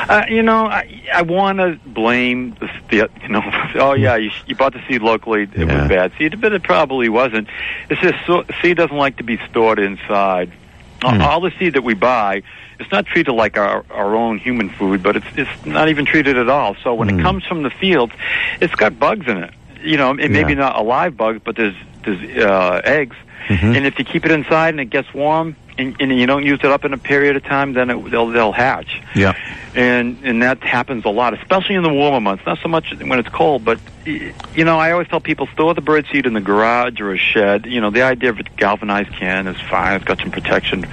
Uh, 0.08 0.23
you 0.30 0.43
know, 0.43 0.67
I, 0.67 1.01
I 1.12 1.23
want 1.23 1.58
to 1.58 1.80
blame 1.84 2.51
the, 2.60 2.69
the, 2.89 3.10
you 3.23 3.28
know, 3.30 3.41
oh 3.75 3.93
yeah, 3.93 4.17
you, 4.17 4.30
you 4.45 4.56
bought 4.56 4.73
the 4.73 4.84
seed 4.88 5.01
locally. 5.01 5.41
It 5.43 5.58
Yeah. 5.58 5.80
was 5.82 5.89
bad 5.89 6.12
seed, 6.19 6.39
but 6.39 6.54
it 6.54 6.62
probably 6.62 7.10
wasn't. 7.10 7.47
It's 7.89 7.99
just 8.01 8.23
so, 8.28 8.45
seed 8.62 8.78
doesn't 8.78 8.95
like 8.95 9.17
to 9.17 9.23
be 9.23 9.39
stored 9.49 9.80
inside. 9.80 10.54
Hmm. 11.01 11.19
All 11.21 11.41
the 11.41 11.51
seed 11.58 11.73
that 11.73 11.84
we 11.84 11.95
buy, 11.95 12.43
it's 12.80 12.91
not 12.91 13.08
treated 13.08 13.34
like 13.34 13.58
our 13.58 13.84
our 13.89 14.15
own 14.15 14.38
human 14.38 14.69
food, 14.69 15.01
but 15.01 15.15
it's 15.15 15.25
it's 15.36 15.65
not 15.65 15.89
even 15.89 16.06
treated 16.06 16.38
at 16.38 16.49
all. 16.49 16.75
So 16.84 16.93
when 16.93 17.10
Hmm. 17.10 17.19
it 17.19 17.23
comes 17.23 17.45
from 17.45 17.63
the 17.63 17.71
fields, 17.71 18.13
it's 18.62 18.75
got 18.75 18.99
bugs 18.99 19.25
in 19.28 19.38
it. 19.39 19.51
You 19.82 19.97
know, 19.97 20.12
it 20.12 20.30
maybe 20.30 20.54
Yeah. 20.54 20.60
not 20.60 20.78
a 20.78 20.84
live 20.84 21.17
bug, 21.17 21.41
but 21.43 21.56
there's 21.56 21.75
there's 22.04 22.21
uh, 22.45 22.82
eggs. 22.84 23.15
Mhm. 23.47 23.75
And 23.75 23.86
if 23.88 23.97
you 23.97 24.06
keep 24.06 24.23
it 24.23 24.32
inside 24.32 24.69
and 24.69 24.80
it 24.80 24.91
gets 24.91 25.12
warm, 25.15 25.56
and, 25.78 25.96
and 26.00 26.18
you 26.18 26.26
don't 26.26 26.44
use 26.46 26.60
it 26.64 26.72
up 26.72 26.86
in 26.86 26.94
a 26.94 26.98
period 26.98 27.36
of 27.36 27.44
time, 27.44 27.74
then 27.74 27.90
it, 27.90 28.12
they'll 28.12 28.28
they'll 28.28 28.52
hatch. 28.52 29.02
Yeah. 29.16 29.34
And 29.76 30.20
and 30.24 30.42
that 30.44 30.64
happens 30.64 31.04
a 31.06 31.10
lot, 31.10 31.34
especially 31.34 31.76
in 31.76 31.84
the 31.84 31.94
warmer 31.94 32.22
months. 32.22 32.46
Not 32.46 32.60
so 32.62 32.70
much 32.70 32.94
when 32.98 33.20
it's 33.20 33.30
cold, 33.30 33.66
but 33.66 33.80
you 34.06 34.64
know, 34.64 34.78
I 34.80 34.92
always 34.92 35.08
tell 35.08 35.20
people 35.20 35.48
store 35.48 35.74
the 35.74 35.82
bird 35.82 36.06
seed 36.12 36.26
in 36.26 36.34
the 36.34 36.42
garage 36.42 37.00
or 37.02 37.12
a 37.12 37.18
shed. 37.18 37.66
You 37.66 37.82
know, 37.82 37.90
the 37.90 38.04
idea 38.04 38.30
of 38.30 38.40
a 38.40 38.44
galvanized 38.44 39.12
can 39.14 39.48
is 39.48 39.60
fine; 39.70 39.96
it's 39.98 40.06
got 40.06 40.20
some 40.20 40.32
protection. 40.32 40.86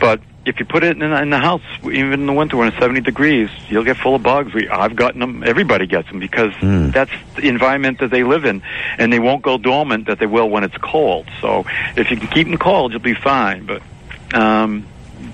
But 0.00 0.20
if 0.46 0.58
you 0.58 0.66
put 0.66 0.84
it 0.84 0.96
in, 0.96 1.02
in 1.02 1.30
the 1.30 1.38
house, 1.38 1.62
even 1.82 2.12
in 2.12 2.26
the 2.26 2.32
winter 2.32 2.56
when 2.58 2.68
it's 2.68 2.78
70 2.78 3.00
degrees, 3.00 3.48
you'll 3.68 3.84
get 3.84 3.96
full 3.96 4.14
of 4.14 4.22
bugs. 4.22 4.52
We, 4.52 4.68
I've 4.68 4.94
gotten 4.94 5.20
them. 5.20 5.42
Everybody 5.44 5.86
gets 5.86 6.08
them 6.08 6.18
because 6.20 6.52
Mm. 6.54 6.92
that's 6.92 7.10
the 7.36 7.48
environment 7.48 7.98
that 8.00 8.10
they 8.10 8.24
live 8.24 8.44
in, 8.44 8.62
and 8.98 9.12
they 9.12 9.18
won't 9.18 9.42
go 9.42 9.58
dormant 9.58 10.06
that 10.06 10.18
they 10.18 10.26
will 10.26 10.48
when 10.48 10.62
it's 10.64 10.76
cold. 10.78 11.26
So 11.40 11.64
if 11.96 12.10
you 12.10 12.16
can 12.18 12.28
keep 12.28 12.46
them 12.48 12.58
cold, 12.58 12.92
you'll 12.92 13.00
be 13.00 13.14
fine. 13.14 13.64
But 13.66 13.82
um, 14.34 14.86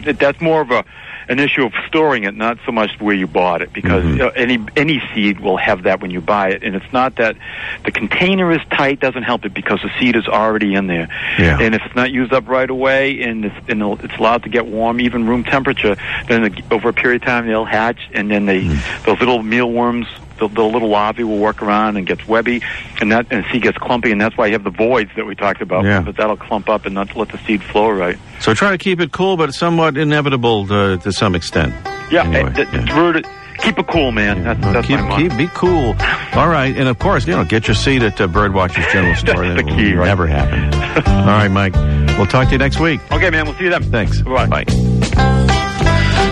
that's 0.05 0.41
more 0.41 0.61
of 0.61 0.71
a 0.71 0.85
an 1.29 1.39
issue 1.39 1.65
of 1.65 1.73
storing 1.87 2.25
it, 2.25 2.35
not 2.35 2.59
so 2.67 2.73
much 2.73 2.91
where 2.99 3.15
you 3.15 3.29
bought 3.29 3.63
it, 3.63 3.73
because 3.73 4.03
Mhm. 4.03 4.11
you 4.13 4.17
know, 4.17 4.29
any 4.31 4.59
any 4.75 5.01
seed 5.15 5.39
will 5.39 5.57
have 5.59 5.85
that 5.85 6.01
when 6.01 6.11
you 6.11 6.21
buy 6.21 6.49
it, 6.49 6.65
and 6.65 6.75
it's 6.75 6.93
not 6.93 7.17
that 7.17 7.37
the 7.85 7.93
container 7.93 8.51
is 8.51 8.59
tight 8.73 8.99
doesn't 8.99 9.23
help 9.23 9.45
it 9.45 9.55
because 9.55 9.81
the 9.81 9.91
seed 10.01 10.17
is 10.17 10.27
already 10.27 10.75
in 10.75 10.89
there, 10.89 11.07
Yeah. 11.39 11.59
and 11.61 11.73
if 11.73 11.83
it's 11.87 11.95
not 11.95 12.11
used 12.11 12.33
up 12.33 12.49
right 12.49 12.69
away 12.69 13.23
and 13.23 13.45
it's, 13.45 13.55
and 13.69 13.81
it's 14.03 14.17
allowed 14.17 14.43
to 14.43 14.49
get 14.49 14.67
warm, 14.67 15.01
even 15.01 15.25
room 15.29 15.45
temperature, 15.45 15.97
then 16.27 16.43
the, 16.43 16.63
over 16.73 16.89
a 16.89 16.93
period 16.93 17.23
of 17.23 17.27
time 17.29 17.47
they'll 17.47 17.65
hatch, 17.65 18.01
and 18.13 18.29
then 18.29 18.47
they 18.47 18.63
those 19.05 19.21
little 19.21 19.43
mealworms. 19.45 20.09
The, 20.41 20.49
the 20.49 20.63
little 20.65 20.89
larvae 20.89 21.23
will 21.23 21.39
work 21.39 21.63
around 21.63 21.97
and 21.97 22.07
gets 22.07 22.27
webby, 22.27 22.63
and 23.01 23.13
that 23.13 23.27
and 23.31 23.45
seed 23.53 23.63
gets 23.63 23.79
clumpy, 23.79 24.11
and 24.11 24.21
that's 24.21 24.37
why 24.37 24.47
you 24.47 24.53
have 24.55 24.65
the 24.65 24.71
voids 24.71 25.11
that 25.17 25.27
we 25.27 25.35
talked 25.37 25.61
about. 25.63 25.85
Yeah. 25.85 26.01
But 26.01 26.17
that'll 26.17 26.37
clump 26.37 26.69
up 26.69 26.85
and 26.87 26.95
not 26.95 27.15
let 27.15 27.29
the 27.29 27.39
seed 27.47 27.63
flow 27.63 27.91
right. 27.91 28.19
So 28.41 28.53
try 28.55 28.71
to 28.73 28.79
keep 28.79 28.99
it 29.01 29.13
cool, 29.13 29.37
but 29.37 29.55
somewhat 29.55 29.97
inevitable 29.97 30.67
to, 30.67 30.97
to 30.99 31.13
some 31.13 31.35
extent. 31.37 31.73
Yeah, 32.11 32.25
Anyway, 32.25 32.53
th- 32.55 32.69
yeah. 32.73 33.23
Keep 33.59 33.79
it 33.79 33.87
cool, 33.89 34.11
man. 34.11 34.43
That's, 34.43 34.59
Well, 34.63 34.73
that's 34.73 34.87
keep, 34.87 34.99
keep, 35.17 35.37
be 35.37 35.47
cool. 35.49 35.95
All 36.33 36.49
right, 36.49 36.75
and 36.75 36.89
of 36.89 36.99
course, 36.99 37.27
you 37.27 37.37
know, 37.37 37.45
get 37.45 37.69
your 37.69 37.75
seat 37.75 38.01
at 38.03 38.19
uh, 38.19 38.27
Birdwatchers 38.27 38.91
General 38.91 39.15
Store. 39.17 39.47
That's 39.47 39.63
That 39.63 39.67
the 39.71 39.77
key, 39.77 39.93
right? 39.93 40.07
never 40.07 40.27
happen. 40.27 40.73
All 41.07 41.27
right, 41.27 41.49
Mike. 41.49 41.75
We'll 42.17 42.27
talk 42.27 42.47
to 42.47 42.53
you 42.53 42.59
next 42.59 42.81
week. 42.81 43.01
Okay, 43.13 43.29
man. 43.29 43.45
We'll 43.45 43.55
see 43.57 43.65
you 43.65 43.71
then. 43.71 43.83
Thanks. 43.83 44.23
Bye. 44.23 44.47
Bye. 44.47 45.37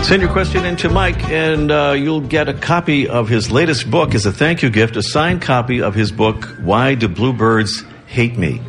Send 0.03 0.23
your 0.23 0.31
question 0.31 0.65
in 0.65 0.75
to 0.77 0.89
Mike, 0.89 1.23
and 1.25 1.71
uh, 1.71 1.93
you'll 1.95 2.21
get 2.21 2.49
a 2.49 2.53
copy 2.53 3.07
of 3.07 3.29
his 3.29 3.51
latest 3.51 3.91
book 3.91 4.15
as 4.15 4.25
a 4.25 4.31
thank 4.31 4.63
you 4.63 4.71
gift, 4.71 4.95
a 4.95 5.03
signed 5.03 5.43
copy 5.43 5.83
of 5.83 5.93
his 5.93 6.11
book, 6.11 6.45
Why 6.61 6.95
Do 6.95 7.07
Bluebirds 7.07 7.83
Hate 8.07 8.35
Me? 8.35 8.59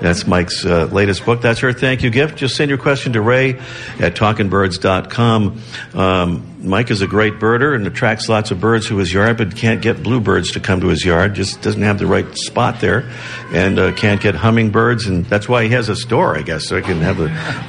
That's 0.00 0.26
Mike's 0.28 0.64
uh, 0.64 0.84
latest 0.84 1.24
book. 1.24 1.40
That's 1.40 1.58
her 1.60 1.72
thank 1.72 2.04
you 2.04 2.10
gift. 2.10 2.38
Just 2.38 2.54
send 2.54 2.68
your 2.68 2.78
question 2.78 3.14
to 3.14 3.20
Ray 3.20 3.54
at 3.98 4.14
talkingbirds.com. 4.14 5.60
Um, 5.94 6.57
Mike 6.60 6.90
is 6.90 7.02
a 7.02 7.06
great 7.06 7.34
birder 7.34 7.76
and 7.76 7.86
attracts 7.86 8.28
lots 8.28 8.50
of 8.50 8.60
birds 8.60 8.88
to 8.88 8.96
his 8.96 9.12
yard, 9.12 9.36
but 9.36 9.54
can't 9.54 9.80
get 9.80 10.02
bluebirds 10.02 10.52
to 10.52 10.60
come 10.60 10.80
to 10.80 10.88
his 10.88 11.04
yard. 11.04 11.34
Just 11.34 11.62
doesn't 11.62 11.82
have 11.82 12.00
the 12.00 12.06
right 12.06 12.26
spot 12.36 12.80
there, 12.80 13.08
and 13.52 13.78
uh, 13.78 13.92
can't 13.92 14.20
get 14.20 14.34
hummingbirds, 14.34 15.06
and 15.06 15.24
that's 15.26 15.48
why 15.48 15.62
he 15.62 15.68
has 15.70 15.88
a 15.88 15.94
store, 15.94 16.36
I 16.36 16.42
guess, 16.42 16.66
so 16.66 16.76
he 16.76 16.82
can 16.82 17.00
have 17.00 17.20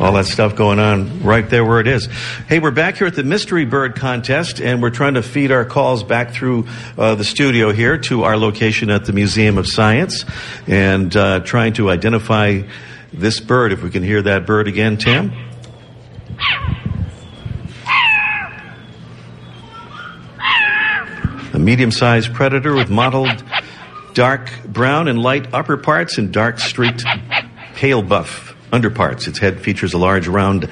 all 0.02 0.13
that 0.13 0.25
stuff 0.25 0.56
going 0.56 0.80
on 0.80 1.21
right 1.23 1.47
there 1.47 1.63
where 1.63 1.80
it 1.80 1.88
is. 1.88 2.08
Hey, 2.47 2.58
we're 2.58 2.71
back 2.71 2.97
here 2.97 3.06
at 3.06 3.15
the 3.15 3.23
Mystery 3.23 3.65
Bird 3.65 3.95
Contest, 3.95 4.60
and 4.60 4.82
we're 4.82 4.89
trying 4.89 5.13
to 5.13 5.23
feed 5.23 5.52
our 5.52 5.65
calls 5.65 6.04
back 6.04 6.32
through 6.32 6.67
uh, 6.97 7.13
the 7.13 7.23
studio 7.23 7.71
here 7.71 7.99
to 7.99 8.23
our 8.23 8.38
location 8.38 8.89
at 8.89 9.06
the 9.06 9.13
Museum 9.13 9.60
of 9.60 9.67
Science, 9.67 10.25
and 10.65 11.15
uh, 11.15 11.41
trying 11.41 11.73
to 11.73 11.91
identify 11.91 12.63
this 13.13 13.39
bird. 13.39 13.71
If 13.71 13.84
we 13.84 13.91
can 13.91 14.02
hear 14.02 14.23
that 14.23 14.47
bird 14.47 14.67
again, 14.67 14.97
Tim. 14.97 15.32
A 21.60 21.62
medium 21.62 21.91
sized 21.91 22.34
predator 22.34 22.74
with 22.74 22.89
mottled 22.89 23.43
dark 24.13 24.50
brown 24.63 25.10
and 25.10 25.22
light 25.22 25.54
upper 25.54 25.76
parts 25.76 26.17
and 26.17 26.32
dark 26.32 26.58
streaked 26.58 27.04
pale 27.76 28.02
buff 28.02 28.56
underparts. 28.72 29.28
Its 29.28 29.39
head 29.39 29.60
features 29.60 29.93
a 29.93 29.98
large 29.98 30.30
round 30.30 30.69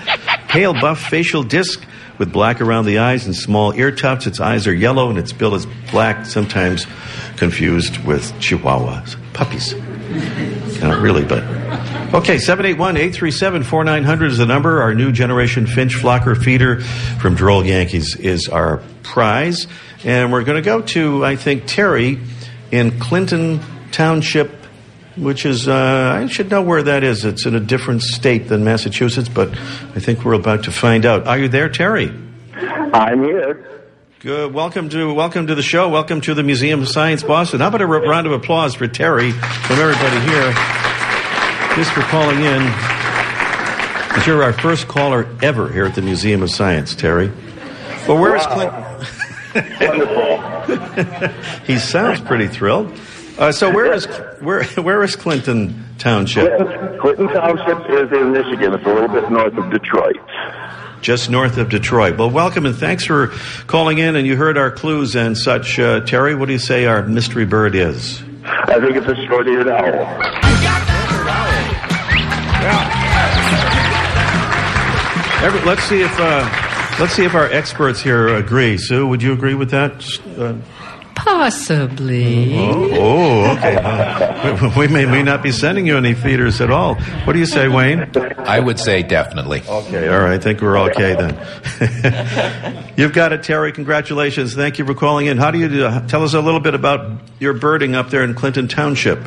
pale 0.48 0.72
buff 0.72 1.02
facial 1.02 1.44
disc 1.44 1.84
with 2.18 2.32
black 2.32 2.62
around 2.62 2.86
the 2.86 3.00
eyes 3.00 3.26
and 3.26 3.36
small 3.36 3.74
ear 3.74 3.92
tufts. 3.92 4.28
Its 4.28 4.40
eyes 4.40 4.66
are 4.66 4.74
yellow 4.74 5.10
and 5.10 5.20
its 5.20 5.34
bill 5.34 5.56
is 5.56 5.68
black, 5.92 6.26
sometimes 6.26 6.88
confused 7.36 7.98
with 8.06 8.24
chihuahuas, 8.36 9.18
puppies. 9.34 9.74
Not 10.82 11.02
really, 11.02 11.26
but. 11.26 11.44
Okay, 12.14 12.38
781 12.38 12.96
837 12.96 13.64
4900 13.64 14.32
is 14.32 14.38
the 14.38 14.46
number. 14.46 14.82
Our 14.82 14.96
new 14.96 15.12
generation 15.12 15.68
Finch 15.68 15.94
Flocker 15.94 16.42
feeder 16.42 16.80
from 17.20 17.36
Droll 17.36 17.66
Yankees 17.66 18.16
is 18.16 18.48
our 18.48 18.82
prize. 19.04 19.68
And 20.06 20.32
we're 20.32 20.46
going 20.46 20.56
to 20.56 20.66
go 20.66 20.82
to, 20.82 21.26
I 21.26 21.36
think, 21.36 21.64
Terry 21.68 22.18
in 22.72 22.98
Clinton 22.98 23.60
Township, 23.92 24.52
which 25.18 25.46
is, 25.46 25.68
uh, 25.68 26.22
I 26.24 26.28
should 26.28 26.50
know 26.50 26.62
where 26.62 26.82
that 26.82 27.04
is. 27.04 27.26
It's 27.26 27.46
in 27.46 27.56
a 27.56 27.60
different 27.60 28.04
state 28.04 28.48
than 28.48 28.64
Massachusetts, 28.64 29.28
but 29.28 29.50
I 29.52 30.00
think 30.00 30.24
we're 30.24 30.34
about 30.34 30.64
to 30.64 30.72
find 30.72 31.06
out. 31.06 31.28
Are 31.28 31.38
you 31.38 31.50
there, 31.50 31.68
Terry? 31.68 32.08
I'm 32.56 33.22
here. 33.22 33.84
Good. 34.22 34.54
Welcome 34.54 34.88
to 34.90 35.14
welcome 35.14 35.48
to 35.48 35.56
the 35.56 35.62
show. 35.62 35.90
Welcome 35.90 36.22
to 36.22 36.34
the 36.34 36.42
Museum 36.42 36.82
of 36.82 36.88
Science, 36.88 37.22
Boston. 37.22 37.60
How 37.60 37.68
about 37.68 37.82
a 37.82 37.86
round 37.86 38.26
of 38.28 38.34
applause 38.34 38.76
for 38.76 38.88
Terry 38.88 39.32
from 39.32 39.78
everybody 39.78 40.20
here? 40.32 40.77
Just 41.78 41.92
for 41.94 42.02
calling 42.02 42.38
in. 42.40 42.62
You're 44.26 44.42
our 44.44 44.52
first 44.54 44.88
caller 44.88 45.28
ever 45.44 45.72
here 45.72 45.86
at 45.86 45.94
the 45.94 46.02
Museum 46.02 46.42
of 46.42 46.50
Science, 46.50 46.96
Terry. 46.96 47.32
Well, 48.08 48.18
where 48.20 48.36
is 48.36 48.44
Wow. 48.48 49.00
Clinton? 49.54 51.34
he 51.68 51.78
sounds 51.78 52.20
pretty 52.22 52.48
thrilled. 52.48 52.92
Uh, 53.38 53.52
so 53.52 53.70
where 53.72 53.94
is 53.94 54.06
where 54.42 54.64
where 54.64 55.04
is 55.04 55.16
Clinton 55.16 55.86
Township? 56.00 56.58
Clinton, 56.58 57.00
Clinton 57.00 57.28
Township 57.28 57.90
is 57.92 58.12
in 58.12 58.32
Michigan. 58.32 58.74
It's 58.74 58.84
a 58.86 58.94
little 58.94 59.08
bit 59.10 59.30
north 59.30 59.56
of 59.56 59.70
Detroit. 59.70 60.18
Just 61.02 61.30
north 61.30 61.58
of 61.58 61.70
Detroit. 61.70 62.18
Well, 62.18 62.32
welcome 62.32 62.66
and 62.66 62.76
thanks 62.76 63.06
for 63.06 63.28
calling 63.68 64.00
in. 64.00 64.16
And 64.16 64.26
you 64.26 64.36
heard 64.36 64.58
our 64.58 64.72
clues 64.72 65.16
and 65.16 65.38
such. 65.38 65.78
Uh, 65.78 66.00
Terry, 66.00 66.34
what 66.34 66.48
do 66.48 66.54
you 66.54 66.60
say 66.60 66.86
our 66.88 67.04
mystery 67.04 67.46
bird 67.46 67.76
is? 67.76 68.24
I 68.44 68.80
think 68.80 68.96
it's 68.96 69.06
a 69.08 69.16
short-eared 69.28 69.68
owl. 69.68 70.87
Every, 75.40 75.62
let's 75.62 75.84
see 75.84 76.02
if 76.02 76.12
uh, 76.20 76.98
let's 77.00 77.14
see 77.14 77.24
if 77.24 77.36
our 77.36 77.46
experts 77.46 78.02
here 78.02 78.28
agree. 78.28 78.78
Sue, 78.78 79.08
would 79.08 79.22
you 79.22 79.34
agree 79.34 79.54
with 79.54 79.70
that? 79.72 80.04
Uh, 80.38 80.56
Possibly. 81.14 82.56
oh, 82.58 83.56
okay. 83.58 83.76
Uh, 83.76 84.72
we 84.78 84.88
may, 84.88 85.06
may 85.06 85.24
not 85.24 85.44
be 85.44 85.52
sending 85.52 85.86
you 85.86 85.98
any 85.98 86.14
feeders 86.14 86.62
at 86.62 86.72
all. 86.72 86.96
What 86.96 87.34
do 87.34 87.40
you 87.40 87.46
say, 87.46 87.68
Wayne? 87.68 88.10
I 88.40 88.60
would 88.60 88.80
say 88.80 89.04
definitely. 89.04 89.62
Okay, 89.68 90.08
all 90.08 90.20
right. 90.20 90.34
I 90.34 90.38
think 90.38 90.62
we're 90.62 90.78
okay 90.92 91.16
then. 91.16 92.94
You've 92.98 93.14
got 93.14 93.34
it, 93.34 93.44
Terry. 93.44 93.72
Congratulations. 93.72 94.56
Thank 94.56 94.80
you 94.80 94.86
for 94.86 94.94
calling 94.94 95.26
in. 95.28 95.38
How 95.38 95.52
do 95.52 95.60
you 95.60 95.70
do, 95.70 95.82
tell 96.08 96.24
us 96.24 96.34
a 96.34 96.42
little 96.42 96.60
bit 96.62 96.74
about 96.76 97.20
your 97.40 97.54
birding 97.54 97.96
up 97.96 98.10
there 98.10 98.24
in 98.24 98.34
Clinton 98.34 98.68
Township? 98.68 99.20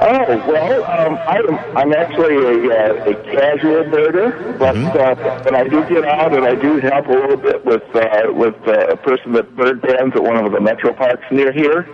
Oh 0.00 0.36
well, 0.46 0.84
um, 0.84 1.18
I'm 1.26 1.76
I'm 1.76 1.92
actually 1.92 2.36
a, 2.36 2.70
uh, 2.70 3.10
a 3.10 3.14
casual 3.34 3.82
birder, 3.84 4.56
but 4.56 4.76
uh, 4.76 5.42
but 5.42 5.54
I 5.54 5.66
do 5.66 5.84
get 5.88 6.04
out 6.04 6.32
and 6.34 6.44
I 6.44 6.54
do 6.54 6.78
help 6.78 7.06
a 7.08 7.12
little 7.12 7.36
bit 7.36 7.64
with 7.66 7.82
uh, 7.94 8.32
with 8.32 8.54
uh, 8.68 8.86
a 8.92 8.96
person 8.96 9.32
that 9.32 9.56
bird 9.56 9.82
bands 9.82 10.14
at 10.14 10.22
one 10.22 10.36
of 10.36 10.52
the 10.52 10.60
metro 10.60 10.92
parks 10.92 11.24
near 11.32 11.52
here. 11.52 11.84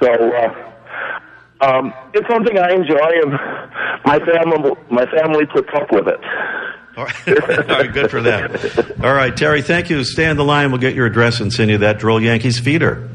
So 0.00 0.12
uh, 0.12 1.66
um, 1.66 1.94
it's 2.12 2.28
something 2.28 2.58
I 2.58 2.72
enjoy, 2.72 3.10
and 3.22 3.32
my 4.04 4.18
family 4.18 4.72
my 4.90 5.06
family 5.06 5.46
puts 5.46 5.70
up 5.74 5.90
with 5.90 6.06
it. 6.06 6.20
All 6.98 7.04
right. 7.04 7.28
All 7.70 7.78
right, 7.78 7.92
good 7.92 8.10
for 8.10 8.20
them. 8.20 8.50
All 9.02 9.14
right, 9.14 9.34
Terry, 9.34 9.62
thank 9.62 9.88
you. 9.88 10.04
Stay 10.04 10.26
on 10.26 10.36
the 10.36 10.44
line. 10.44 10.70
We'll 10.70 10.80
get 10.80 10.94
your 10.94 11.06
address 11.06 11.40
and 11.40 11.50
send 11.52 11.70
you 11.70 11.78
that 11.78 11.98
Droll 11.98 12.20
Yankees 12.20 12.58
feeder. 12.58 13.08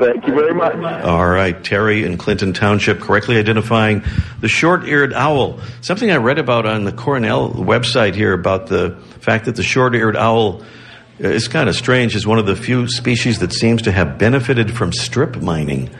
Thank 0.00 0.26
you 0.26 0.34
very 0.34 0.54
much. 0.54 0.74
All 1.04 1.28
right, 1.28 1.62
Terry 1.62 2.04
in 2.04 2.16
Clinton 2.16 2.54
Township, 2.54 3.00
correctly 3.00 3.36
identifying 3.36 4.02
the 4.40 4.48
short-eared 4.48 5.12
owl. 5.12 5.60
Something 5.82 6.10
I 6.10 6.16
read 6.16 6.38
about 6.38 6.64
on 6.64 6.84
the 6.84 6.92
Cornell 6.92 7.50
website 7.50 8.14
here 8.14 8.32
about 8.32 8.68
the 8.68 8.96
fact 9.20 9.44
that 9.44 9.56
the 9.56 9.62
short-eared 9.62 10.16
owl 10.16 10.62
is 11.18 11.48
kind 11.48 11.68
of 11.68 11.76
strange. 11.76 12.16
Is 12.16 12.26
one 12.26 12.38
of 12.38 12.46
the 12.46 12.56
few 12.56 12.88
species 12.88 13.40
that 13.40 13.52
seems 13.52 13.82
to 13.82 13.92
have 13.92 14.16
benefited 14.16 14.74
from 14.74 14.90
strip 14.92 15.36
mining, 15.36 15.90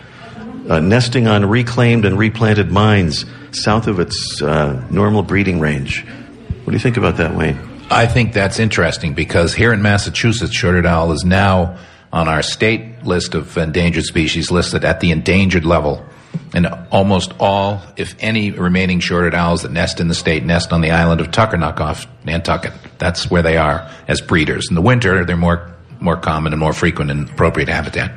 uh, 0.68 0.80
nesting 0.80 1.26
on 1.26 1.44
reclaimed 1.44 2.06
and 2.06 2.18
replanted 2.18 2.72
mines 2.72 3.26
south 3.52 3.86
of 3.86 4.00
its 4.00 4.40
uh, 4.40 4.82
normal 4.90 5.22
breeding 5.22 5.60
range. 5.60 6.06
What 6.06 6.66
do 6.66 6.72
you 6.72 6.78
think 6.78 6.96
about 6.96 7.18
that, 7.18 7.34
Wayne? 7.36 7.58
I 7.90 8.06
think 8.06 8.32
that's 8.32 8.58
interesting 8.58 9.14
because 9.14 9.52
here 9.52 9.72
in 9.72 9.82
Massachusetts, 9.82 10.54
short-eared 10.54 10.86
owl 10.86 11.12
is 11.12 11.24
now 11.24 11.76
on 12.12 12.28
our 12.28 12.42
state 12.42 13.04
list 13.04 13.34
of 13.34 13.56
endangered 13.56 14.04
species 14.04 14.50
listed 14.50 14.84
at 14.84 15.00
the 15.00 15.10
endangered 15.10 15.64
level. 15.64 16.04
And 16.52 16.66
almost 16.90 17.32
all, 17.38 17.82
if 17.96 18.14
any, 18.20 18.50
remaining 18.50 19.00
short-eared 19.00 19.34
owls 19.34 19.62
that 19.62 19.72
nest 19.72 20.00
in 20.00 20.08
the 20.08 20.14
state 20.14 20.44
nest 20.44 20.72
on 20.72 20.80
the 20.80 20.90
island 20.90 21.20
of 21.20 21.30
Tuckernuck 21.30 21.80
off 21.80 22.06
Nantucket. 22.24 22.72
That's 22.98 23.30
where 23.30 23.42
they 23.42 23.56
are 23.56 23.90
as 24.06 24.20
breeders. 24.20 24.68
In 24.68 24.74
the 24.74 24.82
winter, 24.82 25.24
they're 25.24 25.36
more 25.36 25.74
more 26.00 26.16
common 26.16 26.52
and 26.52 26.60
more 26.60 26.72
frequent 26.72 27.10
in 27.10 27.24
appropriate 27.24 27.68
habitat. 27.68 28.12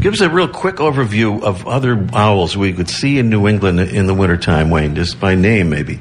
Give 0.00 0.12
us 0.12 0.20
a 0.20 0.28
real 0.28 0.48
quick 0.48 0.76
overview 0.76 1.42
of 1.42 1.66
other 1.66 2.06
owls 2.12 2.56
we 2.56 2.72
could 2.72 2.88
see 2.88 3.18
in 3.18 3.30
New 3.30 3.48
England 3.48 3.80
in 3.80 4.06
the 4.06 4.14
wintertime, 4.14 4.70
Wayne, 4.70 4.94
just 4.94 5.18
by 5.18 5.34
name, 5.34 5.70
maybe. 5.70 5.98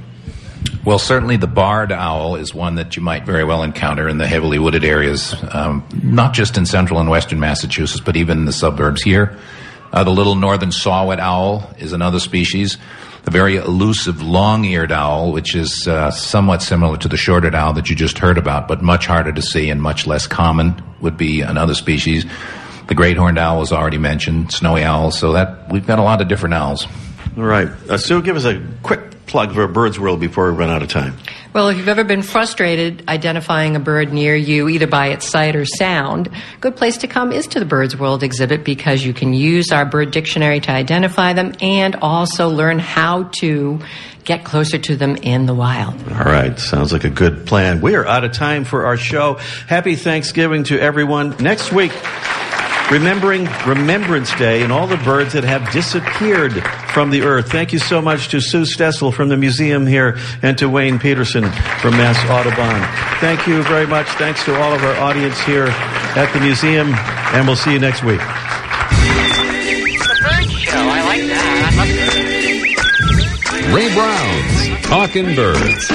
Well, 0.85 0.99
certainly 0.99 1.35
the 1.37 1.47
barred 1.47 1.91
owl 1.91 2.35
is 2.35 2.53
one 2.53 2.75
that 2.75 2.95
you 2.95 3.01
might 3.01 3.25
very 3.25 3.43
well 3.43 3.63
encounter 3.63 4.07
in 4.07 4.17
the 4.17 4.27
heavily 4.27 4.57
wooded 4.57 4.85
areas, 4.85 5.35
um, 5.51 5.85
not 6.01 6.33
just 6.33 6.57
in 6.57 6.65
central 6.65 6.99
and 6.99 7.09
western 7.09 7.39
Massachusetts, 7.39 7.99
but 7.99 8.15
even 8.15 8.37
in 8.39 8.45
the 8.45 8.53
suburbs 8.53 9.01
here. 9.01 9.37
Uh, 9.91 10.03
the 10.03 10.11
little 10.11 10.35
northern 10.35 10.71
saw-whet 10.71 11.19
owl 11.19 11.73
is 11.77 11.93
another 11.93 12.19
species. 12.19 12.77
The 13.23 13.31
very 13.31 13.57
elusive 13.57 14.21
long-eared 14.21 14.91
owl, 14.91 15.33
which 15.33 15.55
is 15.55 15.87
uh, 15.87 16.11
somewhat 16.11 16.61
similar 16.61 16.95
to 16.97 17.09
the 17.09 17.17
short-eared 17.17 17.55
owl 17.55 17.73
that 17.73 17.89
you 17.89 17.95
just 17.95 18.17
heard 18.17 18.37
about, 18.37 18.69
but 18.69 18.81
much 18.81 19.05
harder 19.07 19.33
to 19.33 19.41
see 19.41 19.69
and 19.69 19.81
much 19.81 20.07
less 20.07 20.27
common, 20.27 20.81
would 21.01 21.17
be 21.17 21.41
another 21.41 21.73
species. 21.73 22.25
The 22.87 22.95
great 22.95 23.17
horned 23.17 23.37
owl 23.37 23.59
was 23.59 23.73
already 23.73 23.97
mentioned, 23.97 24.53
snowy 24.53 24.83
owl. 24.83 25.11
So 25.11 25.33
that 25.33 25.69
we've 25.69 25.85
got 25.85 25.99
a 25.99 26.03
lot 26.03 26.21
of 26.21 26.29
different 26.29 26.53
owls. 26.53 26.87
All 27.35 27.43
right. 27.43 27.67
Uh, 27.89 27.97
Sue, 27.97 28.21
give 28.21 28.37
us 28.37 28.45
a 28.45 28.65
quick 28.81 29.01
plug 29.27 29.53
for 29.53 29.67
Bird's 29.67 29.99
World 29.99 30.19
before 30.19 30.51
we 30.51 30.57
run 30.57 30.69
out 30.69 30.81
of 30.81 30.89
time. 30.89 31.17
Well, 31.53 31.69
if 31.69 31.77
you've 31.77 31.87
ever 31.87 32.03
been 32.03 32.21
frustrated 32.21 33.03
identifying 33.07 33.75
a 33.75 33.79
bird 33.79 34.13
near 34.13 34.35
you, 34.35 34.69
either 34.69 34.87
by 34.87 35.07
its 35.07 35.27
sight 35.27 35.55
or 35.55 35.65
sound, 35.65 36.27
a 36.27 36.59
good 36.59 36.75
place 36.75 36.97
to 36.99 37.07
come 37.07 37.31
is 37.31 37.47
to 37.47 37.59
the 37.59 37.65
Birds 37.65 37.95
World 37.97 38.23
exhibit 38.23 38.63
because 38.63 39.03
you 39.03 39.13
can 39.13 39.33
use 39.33 39.71
our 39.71 39.85
bird 39.85 40.11
dictionary 40.11 40.59
to 40.61 40.71
identify 40.71 41.33
them 41.33 41.53
and 41.61 41.95
also 41.95 42.49
learn 42.49 42.79
how 42.79 43.23
to 43.39 43.79
get 44.23 44.43
closer 44.43 44.77
to 44.77 44.95
them 44.95 45.15
in 45.17 45.45
the 45.45 45.53
wild. 45.53 45.95
All 46.11 46.25
right. 46.25 46.59
Sounds 46.59 46.91
like 46.91 47.05
a 47.05 47.09
good 47.09 47.45
plan. 47.45 47.81
We 47.81 47.95
are 47.95 48.05
out 48.05 48.23
of 48.23 48.33
time 48.33 48.65
for 48.65 48.85
our 48.85 48.97
show. 48.97 49.35
Happy 49.67 49.95
Thanksgiving 49.95 50.65
to 50.65 50.79
everyone. 50.79 51.35
Next 51.39 51.71
week, 51.71 51.93
remembering 52.91 53.47
Remembrance 53.65 54.33
Day 54.35 54.63
and 54.63 54.71
all 54.71 54.87
the 54.87 54.97
birds 54.97 55.33
that 55.33 55.43
have 55.43 55.69
disappeared 55.71 56.63
from 56.93 57.09
the 57.09 57.21
earth. 57.21 57.51
Thank 57.51 57.73
you 57.73 57.79
so 57.79 58.01
much 58.01 58.29
to 58.29 58.39
Sue 58.39 58.65
Stessel 58.65 59.11
from 59.11 59.29
the 59.29 59.37
museum 59.37 59.85
here 59.85 60.17
and 60.41 60.57
to 60.57 60.69
Wayne 60.69 60.99
Peterson 60.99 61.43
from 61.79 61.91
Mass 61.91 62.17
Audubon. 62.29 62.81
Thank 63.19 63.47
you 63.47 63.63
very 63.63 63.87
much. 63.87 64.07
Thanks 64.11 64.43
to 64.45 64.55
all 64.59 64.73
of 64.73 64.83
our 64.83 64.95
audience 64.95 65.39
here 65.41 65.67
at 65.67 66.31
the 66.33 66.39
museum, 66.39 66.93
and 66.93 67.45
we'll 67.45 67.55
see 67.55 67.73
you 67.73 67.79
next 67.79 68.03
week. 68.03 68.19
The 68.19 68.25
bird 70.23 70.49
show. 70.51 70.77
I 70.77 71.03
like 71.05 71.27
that. 71.27 71.57
Ray 73.73 73.93
Brown's 73.93 74.56
Talking 74.87 75.35
Birds. 75.35 75.91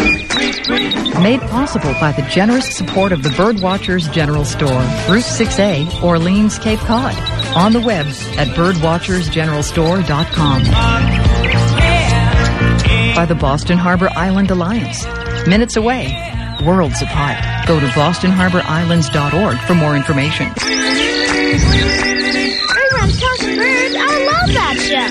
Made 1.22 1.40
possible 1.48 1.92
by 1.94 2.12
the 2.12 2.20
generous 2.30 2.76
support 2.76 3.10
of 3.12 3.22
the 3.22 3.30
Birdwatchers 3.30 4.12
General 4.12 4.44
Store, 4.44 4.82
Route 5.08 5.24
6A, 5.24 6.02
Orleans, 6.02 6.58
Cape 6.58 6.80
Cod. 6.80 7.14
On 7.56 7.72
the 7.72 7.80
web 7.80 8.04
at 8.36 8.48
birdwatchersgeneralstore.com. 8.48 10.62
By 13.14 13.24
the 13.24 13.34
Boston 13.34 13.78
Harbor 13.78 14.10
Island 14.14 14.50
Alliance. 14.50 15.06
Minutes 15.46 15.76
away, 15.76 16.08
worlds 16.62 17.00
apart. 17.00 17.38
Go 17.66 17.80
to 17.80 17.86
bostonharborislands.org 17.86 19.58
for 19.60 19.74
more 19.74 19.96
information. 19.96 20.48
Everyone's 20.48 20.60
talking 23.20 23.56
birds. 23.56 23.94
I 23.96 24.26
love 24.26 24.52
that 24.52 24.76
show. 24.78 25.08